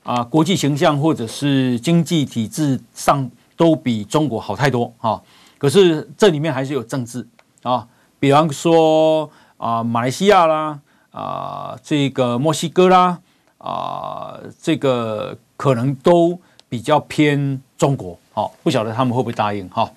[0.03, 4.93] 啊国际形象或者是经济体制上，都比中国好太多。
[4.97, 5.21] 哈。
[5.57, 7.25] 可是这里面还是有政治
[7.63, 7.87] 啊，
[8.19, 9.27] 比方说
[9.57, 10.79] 啊，马来西亚啦，
[11.11, 13.19] 啊，这个墨西哥啦，
[13.57, 16.37] 啊，这个可能都
[16.67, 19.89] 比较偏中国，好，不晓得他们会不会答应哈。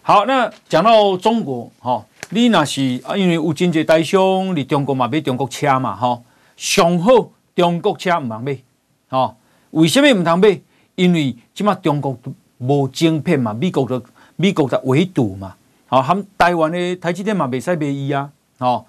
[0.00, 6.22] 好，那讲到中国，哈，你那是啊，因为有经济带凶，你中国嘛买中国车嘛，哈，
[6.56, 8.56] 上好中国车唔通买，
[9.08, 9.34] 哈，
[9.72, 10.60] 为什么唔通买？
[10.98, 12.18] 因为起码中国。
[12.60, 14.02] 无晶片嘛，美国的
[14.34, 15.54] 美国在围堵嘛，
[15.86, 18.84] 好，他们台湾的台积电嘛，未使买伊啊，好，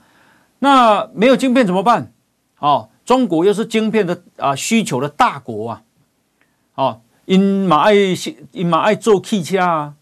[0.58, 2.12] 那没有晶片怎么办？
[2.58, 5.84] 哦，中国又是晶片的啊需求的大国啊，
[6.74, 7.94] 哦，因嘛爱
[8.52, 9.94] 因嘛爱做汽车啊，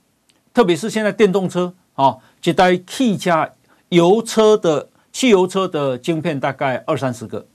[0.53, 3.51] 特别是现在电动车，哦，一台汽车
[3.89, 7.45] 油车的汽油车的晶片大概二三十个，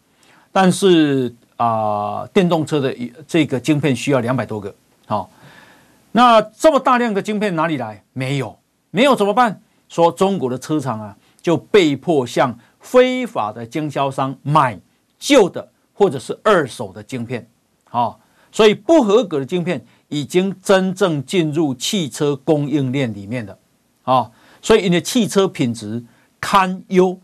[0.53, 2.94] 但是啊，电动车的
[3.26, 4.74] 这个晶片需要两百多个。
[5.07, 5.30] 好，
[6.12, 8.03] 那这么大量的晶片哪里来？
[8.12, 8.59] 没有，
[8.90, 9.61] 没有怎么办？
[9.88, 14.80] 说中国的车厂啊，就被迫向非法的经销商买
[15.18, 17.46] 旧的或者是二手的晶片，
[17.90, 18.16] 啊，
[18.50, 23.59] 所以不合格的晶片已经真正进入汽车供应链里面的，
[24.05, 24.30] 啊，
[24.62, 26.03] 所以你的汽车品质
[26.40, 27.20] 堪忧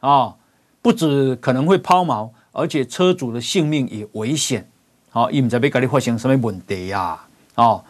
[0.00, 0.36] 啊，
[0.82, 2.28] 不止可能会抛锚，
[2.60, 4.68] 而且车主的性命也危险，
[5.10, 7.18] 好，伊唔知要甲你发生什么问题呀，
[7.54, 7.82] 啊，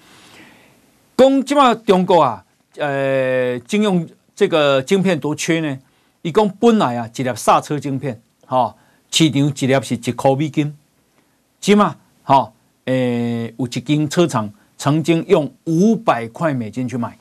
[1.16, 2.44] 讲即嘛中国啊，
[2.76, 4.08] 呃，经用。
[4.32, 5.78] 这个晶片多缺呢？
[6.22, 8.74] 伊讲本来啊，一粒刹车晶片，哈、
[9.10, 10.74] 市场一粒是一块美金，
[11.60, 12.50] 起码哈，
[12.86, 17.18] 诶，有一间车厂曾经用五百块美金去买，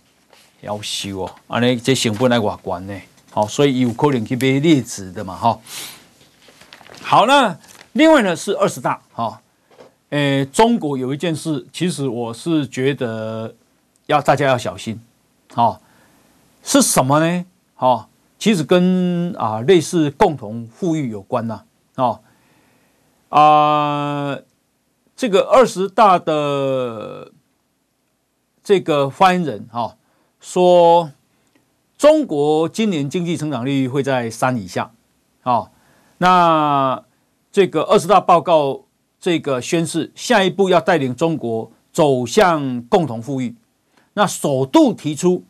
[0.63, 3.01] 夭寿哦，安尼这成本来偌悬呢？
[3.31, 5.59] 好，所以有可能去买劣质的嘛，哈、
[7.09, 7.57] 好，那
[7.93, 9.41] 另外呢是二十大，哈、
[10.11, 13.55] 哦，中国有一件事，其实我是觉得
[14.05, 15.01] 要大家要小心，
[15.51, 15.81] 好、
[16.61, 17.45] 是什么呢？
[17.77, 18.05] 哦，
[18.37, 21.63] 其实跟啊类似共同富裕有关呐。
[21.95, 22.21] 哦，
[23.29, 24.37] 啊，
[25.15, 27.31] 这个二十大的
[28.63, 29.97] 这个发言人哈
[30.39, 31.11] 说，
[31.97, 34.91] 中国今年经济成长率会在三以下。
[35.41, 35.71] 哦，
[36.19, 37.03] 那
[37.51, 38.85] 这个二十大报告
[39.19, 43.55] 这个宣示，下一步要带领中国走向共同富裕。
[44.13, 45.43] 那首度提出。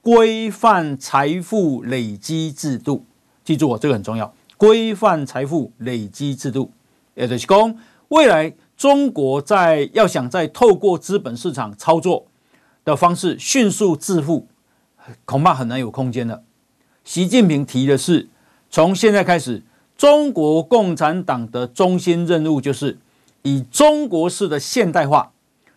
[0.00, 3.04] 规范财富累积制度，
[3.44, 4.32] 记住我这个很重要。
[4.56, 6.70] 规范财富累积制度，
[7.14, 7.74] 也就是说，
[8.06, 12.26] 未来中国在要想在透过资本市场操作
[12.84, 14.46] 的方式迅速致富，
[15.26, 16.42] 恐怕很难有空间了。
[17.04, 18.30] 习近平提的是，
[18.70, 19.62] 从现在开始，
[19.98, 22.96] 中国共产党的中心任务就是
[23.42, 25.32] 以中国式的现代化，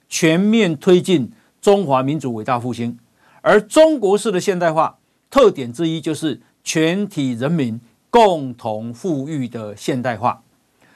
[0.07, 2.99] 全面推进中华民族伟大复兴。
[3.41, 4.99] 而中国式的现代化
[5.31, 10.43] 特点之一就是全体人民共同富裕的现代化。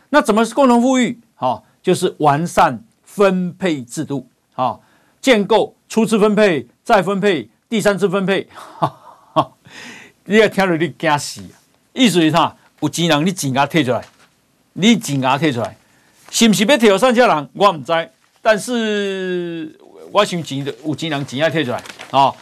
[0.10, 1.20] 那怎么是共同富裕？
[1.34, 4.84] 好，就是完善分配制度，好，
[5.20, 8.48] 建构初次分配、再分配、第三次分配。
[8.54, 8.88] 哈
[9.34, 9.52] 哈，
[10.26, 11.42] 你要听了你惊死！
[11.94, 12.56] 意思是啥？
[12.86, 14.06] 有钱人你钱给他退出来，
[14.74, 15.76] 你钱给他退出来，
[16.30, 17.50] 是不是要退给剩下人？
[17.54, 18.10] 我不知，
[18.42, 19.80] 但是。
[20.12, 21.84] 我想钱有钱人钱要退出来？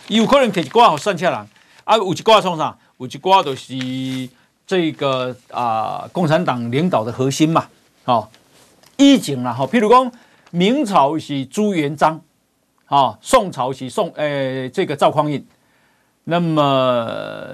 [0.10, 1.48] 伊，有可能摕一寡好剩下人
[1.86, 2.78] 啊，有一寡创啥？
[2.98, 4.30] 有一寡就是
[4.68, 7.68] 这个啊，共产党领导的核心嘛，
[8.04, 8.28] 哦，
[8.98, 10.12] 以前啦哈，譬如讲
[10.52, 12.22] 明朝是朱元璋，
[12.89, 15.44] 哦，宋朝是宋诶、这个赵匡胤，
[16.26, 17.48] 那么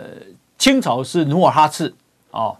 [0.58, 1.94] 清朝是努尔哈赤，
[2.32, 2.58] 哦，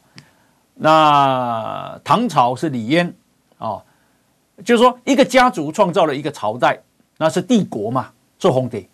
[0.82, 3.14] 那唐朝是李渊，
[3.58, 3.84] 哦，
[4.64, 6.80] 就是说一个家族创造了一个朝代。
[7.22, 8.88] 那是帝国嘛，做皇帝。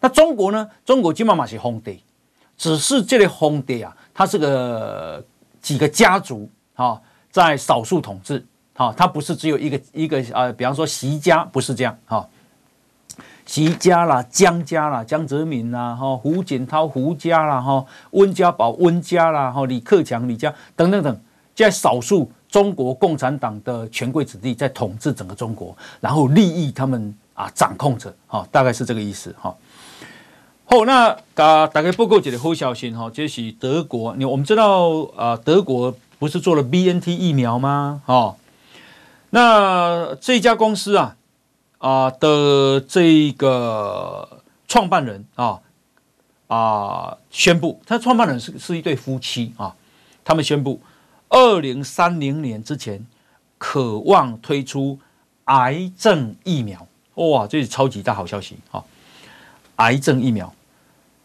[0.00, 0.68] 那中国呢？
[0.84, 2.04] 中国基本上是皇帝，
[2.58, 5.24] 只是这类皇帝啊，他是个
[5.62, 7.00] 几个家族啊，
[7.30, 8.44] 在少数统治。
[8.74, 12.28] 哈，他不是只有一个一个啊，比方说习家不是这样哈。
[13.46, 21.20] 习家啦，江家啦，江泽民啦，哈，胡锦涛胡家啦，哈，温家宝温家啦，哈，李克强李家等等等，
[21.54, 27.14] 在少数中国共产党的权贵子弟在统治整个中国，然后利益他们。
[27.34, 29.52] 啊，掌控着，哈，大概是这个意思，哈。
[30.66, 38.00] 好，那大大概报告一个好消息，哈，就是德国，你我们知道，啊，德国不是做了 BNT 疫苗吗？
[38.06, 38.36] 哈，
[39.30, 41.16] 那这家公司啊，
[41.84, 45.60] 啊的这个创办人啊
[46.46, 49.76] 啊宣布，他创办人是是一对夫妻啊，
[50.24, 50.80] 他们宣布，
[51.28, 53.04] 二零三零年之前，
[53.58, 54.98] 渴望推出
[55.44, 56.86] 癌症疫苗。
[57.16, 58.82] 哇，这是超级大好消息啊！
[59.76, 60.52] 癌症疫苗，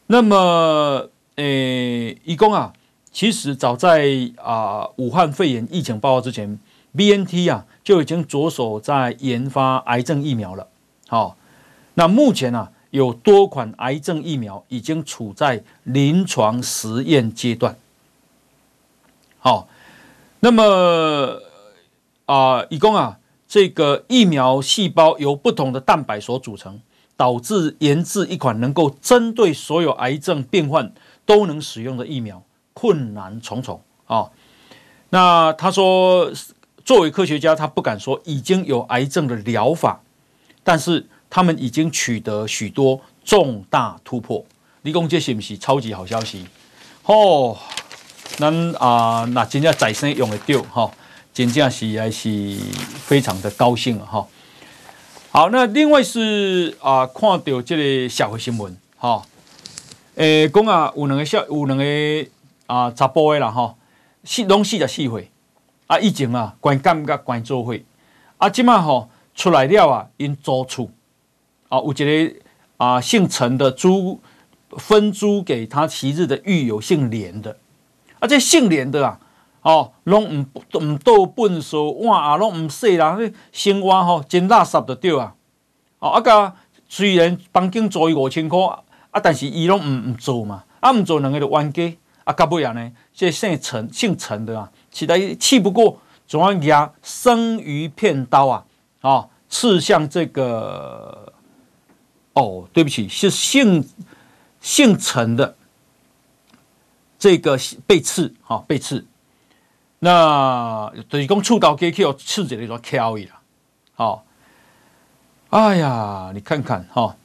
[0.07, 2.74] 那么，诶，一共啊，
[3.14, 6.60] 其实早在啊武汉肺炎疫情爆发之前
[6.96, 10.68] ，BNT 啊就已经着手在研发癌症疫苗了。
[11.08, 11.36] 好，
[11.96, 17.76] 那目前呢，有多款癌症疫苗已经处在临床实验阶段。
[19.40, 19.68] 好，
[20.40, 21.42] 那么
[22.26, 23.18] 啊，一共啊。
[23.48, 26.80] 这个疫苗细胞由不同的蛋白所组成，
[27.18, 30.94] 导致研制一款能够针对所有癌症病患
[31.26, 34.30] 都能使用的疫苗困难重重啊。
[35.10, 36.32] 那他说，
[36.90, 40.02] 作为科学家，他不敢说已经有癌症的疗法，
[40.64, 44.44] 但是他们已经取得许多重大突破。
[44.82, 46.48] 你讲这是不是超级好消息？
[47.04, 47.56] 哦，
[48.38, 50.92] 咱啊，那真正再生用的掉哈。
[51.32, 52.58] 真正是还是
[53.06, 54.26] 非常的高兴哈。
[55.30, 59.22] 好，那另外是啊，看到这个社会新闻，哈，
[60.16, 61.86] 诶，讲啊，有两个小，有两个
[62.66, 63.76] 啊，查甫的啦，哈，
[64.24, 65.30] 四拢四十四岁，
[65.90, 67.76] 啊，以前啊，关监甲关做伙，
[68.38, 70.88] 啊，即马吼出来了啊，因租厝，
[71.68, 71.96] 啊，有一
[72.28, 72.36] 个
[72.78, 74.22] 啊，姓陈的租
[74.78, 77.58] 分租给他昔日的狱友姓连的，
[78.20, 79.20] 啊，这姓连的啊。
[79.62, 80.46] 哦，拢唔
[80.80, 83.18] 唔倒粪扫碗啊，拢唔洗啦，
[83.52, 85.36] 生活吼真垃圾就对啊。
[86.00, 86.54] 哦，啊个
[86.88, 88.58] 虽然房间租伊五千块，
[89.12, 98.66] 啊，但是伊拢唔唔做嘛，啊唔做两个就冤家，啊到尾啊呢，这姓陈姓陈的啊，实在气不过，总要拿生鱼片刀啊，
[99.02, 101.34] 啊、刺向这个，
[102.34, 103.88] 哦，对不起，是姓
[104.60, 105.56] 姓陈的
[107.18, 109.06] 这个被刺，哈、哦、被刺。
[110.02, 113.34] 那就是讲触刀给去刺激的时候敲一下，
[113.96, 114.24] 好，
[115.50, 117.18] 哎呀，你看看哈，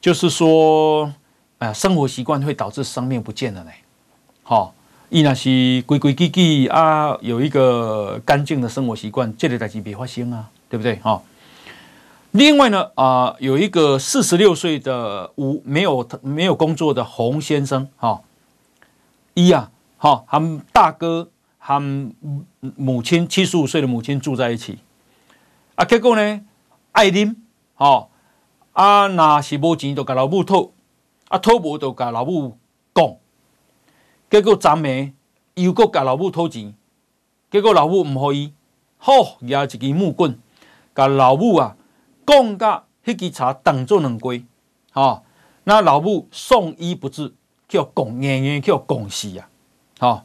[0.00, 1.12] 就是说，
[1.58, 3.70] 哎呀，生活习惯会导致生命不见了呢。
[4.42, 4.74] 好，
[5.08, 10.96] 伊那是规规矩矩啊，有一个干净的生活习惯，这类代志别发生啊，对不对？
[10.96, 11.22] 哈。
[12.32, 18.20] 另外呢，啊，有一个四十六岁的无没有没有工作的洪先生，哈，
[19.34, 21.30] 一呀，好，他们大哥。
[21.58, 22.12] 和
[22.76, 24.78] 母亲七十五岁的母亲住在一起，
[25.74, 26.40] 啊，结果呢，
[26.92, 27.34] 爱啉，
[27.76, 28.06] 哦，
[28.72, 30.70] 啊，那是无钱就甲老母讨，
[31.26, 32.56] 啊，讨无就甲老母
[32.94, 33.16] 讲，
[34.30, 35.12] 结果昨暝
[35.54, 36.74] 又搁甲老母讨钱，
[37.50, 38.52] 结果老母唔予伊，
[38.98, 40.38] 好，拿一支木棍，
[40.94, 41.76] 甲老母啊，
[42.26, 44.44] 讲甲迄支柴当做两归，
[44.92, 45.22] 哦，
[45.64, 47.32] 那老母送医不治，
[47.68, 49.48] 叫讲硬硬叫讲死啊，
[49.98, 50.24] 好。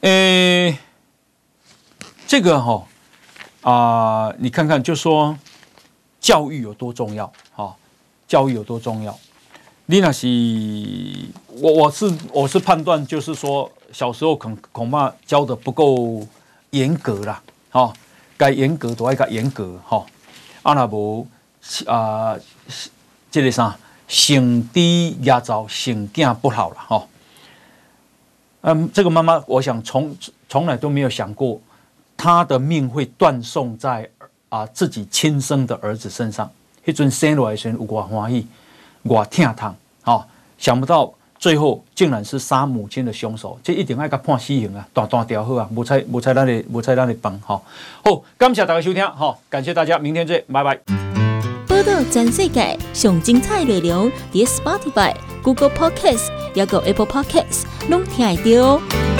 [0.00, 0.78] 诶、欸，
[2.26, 2.88] 这个吼
[3.60, 5.38] 啊、你看看，就说
[6.18, 7.76] 教育有多重要哈，
[8.26, 9.16] 教育有多重要。
[9.92, 10.26] 你那是
[11.48, 16.26] 我我是我是判断，就是说小时候恐恐怕教的不够
[16.70, 17.92] 严格啦，哈，
[18.38, 20.02] 该严格都爱该严格哈。
[20.62, 21.26] 阿那无
[21.84, 22.34] 啊，
[23.30, 23.76] 这个啥，
[24.08, 27.06] 性低压造，性健不好了哈。
[28.62, 30.16] 嗯，这个妈妈，我想从
[30.48, 31.60] 从来都没有想过，
[32.16, 34.08] 她的命会断送在
[34.48, 36.50] 啊自己亲生的儿子身上。
[36.86, 38.46] 迄阵生落来时，有我欢喜，
[39.02, 40.28] 我疼痛，好，
[40.58, 47.64] 想不到最后竟然是杀母亲的凶手，这一定要给他判死刑啊，断断掉好啊，无采无采咱的无采咱的帮，好，
[48.04, 50.78] 好，感谢大家收听，好，感谢大家，明天见，拜拜。
[51.66, 57.64] 报道全世界上精彩内容，伫 Spotify、Google Podcasts，还有 Apple Podcasts。
[57.88, 59.11] 拢听得到。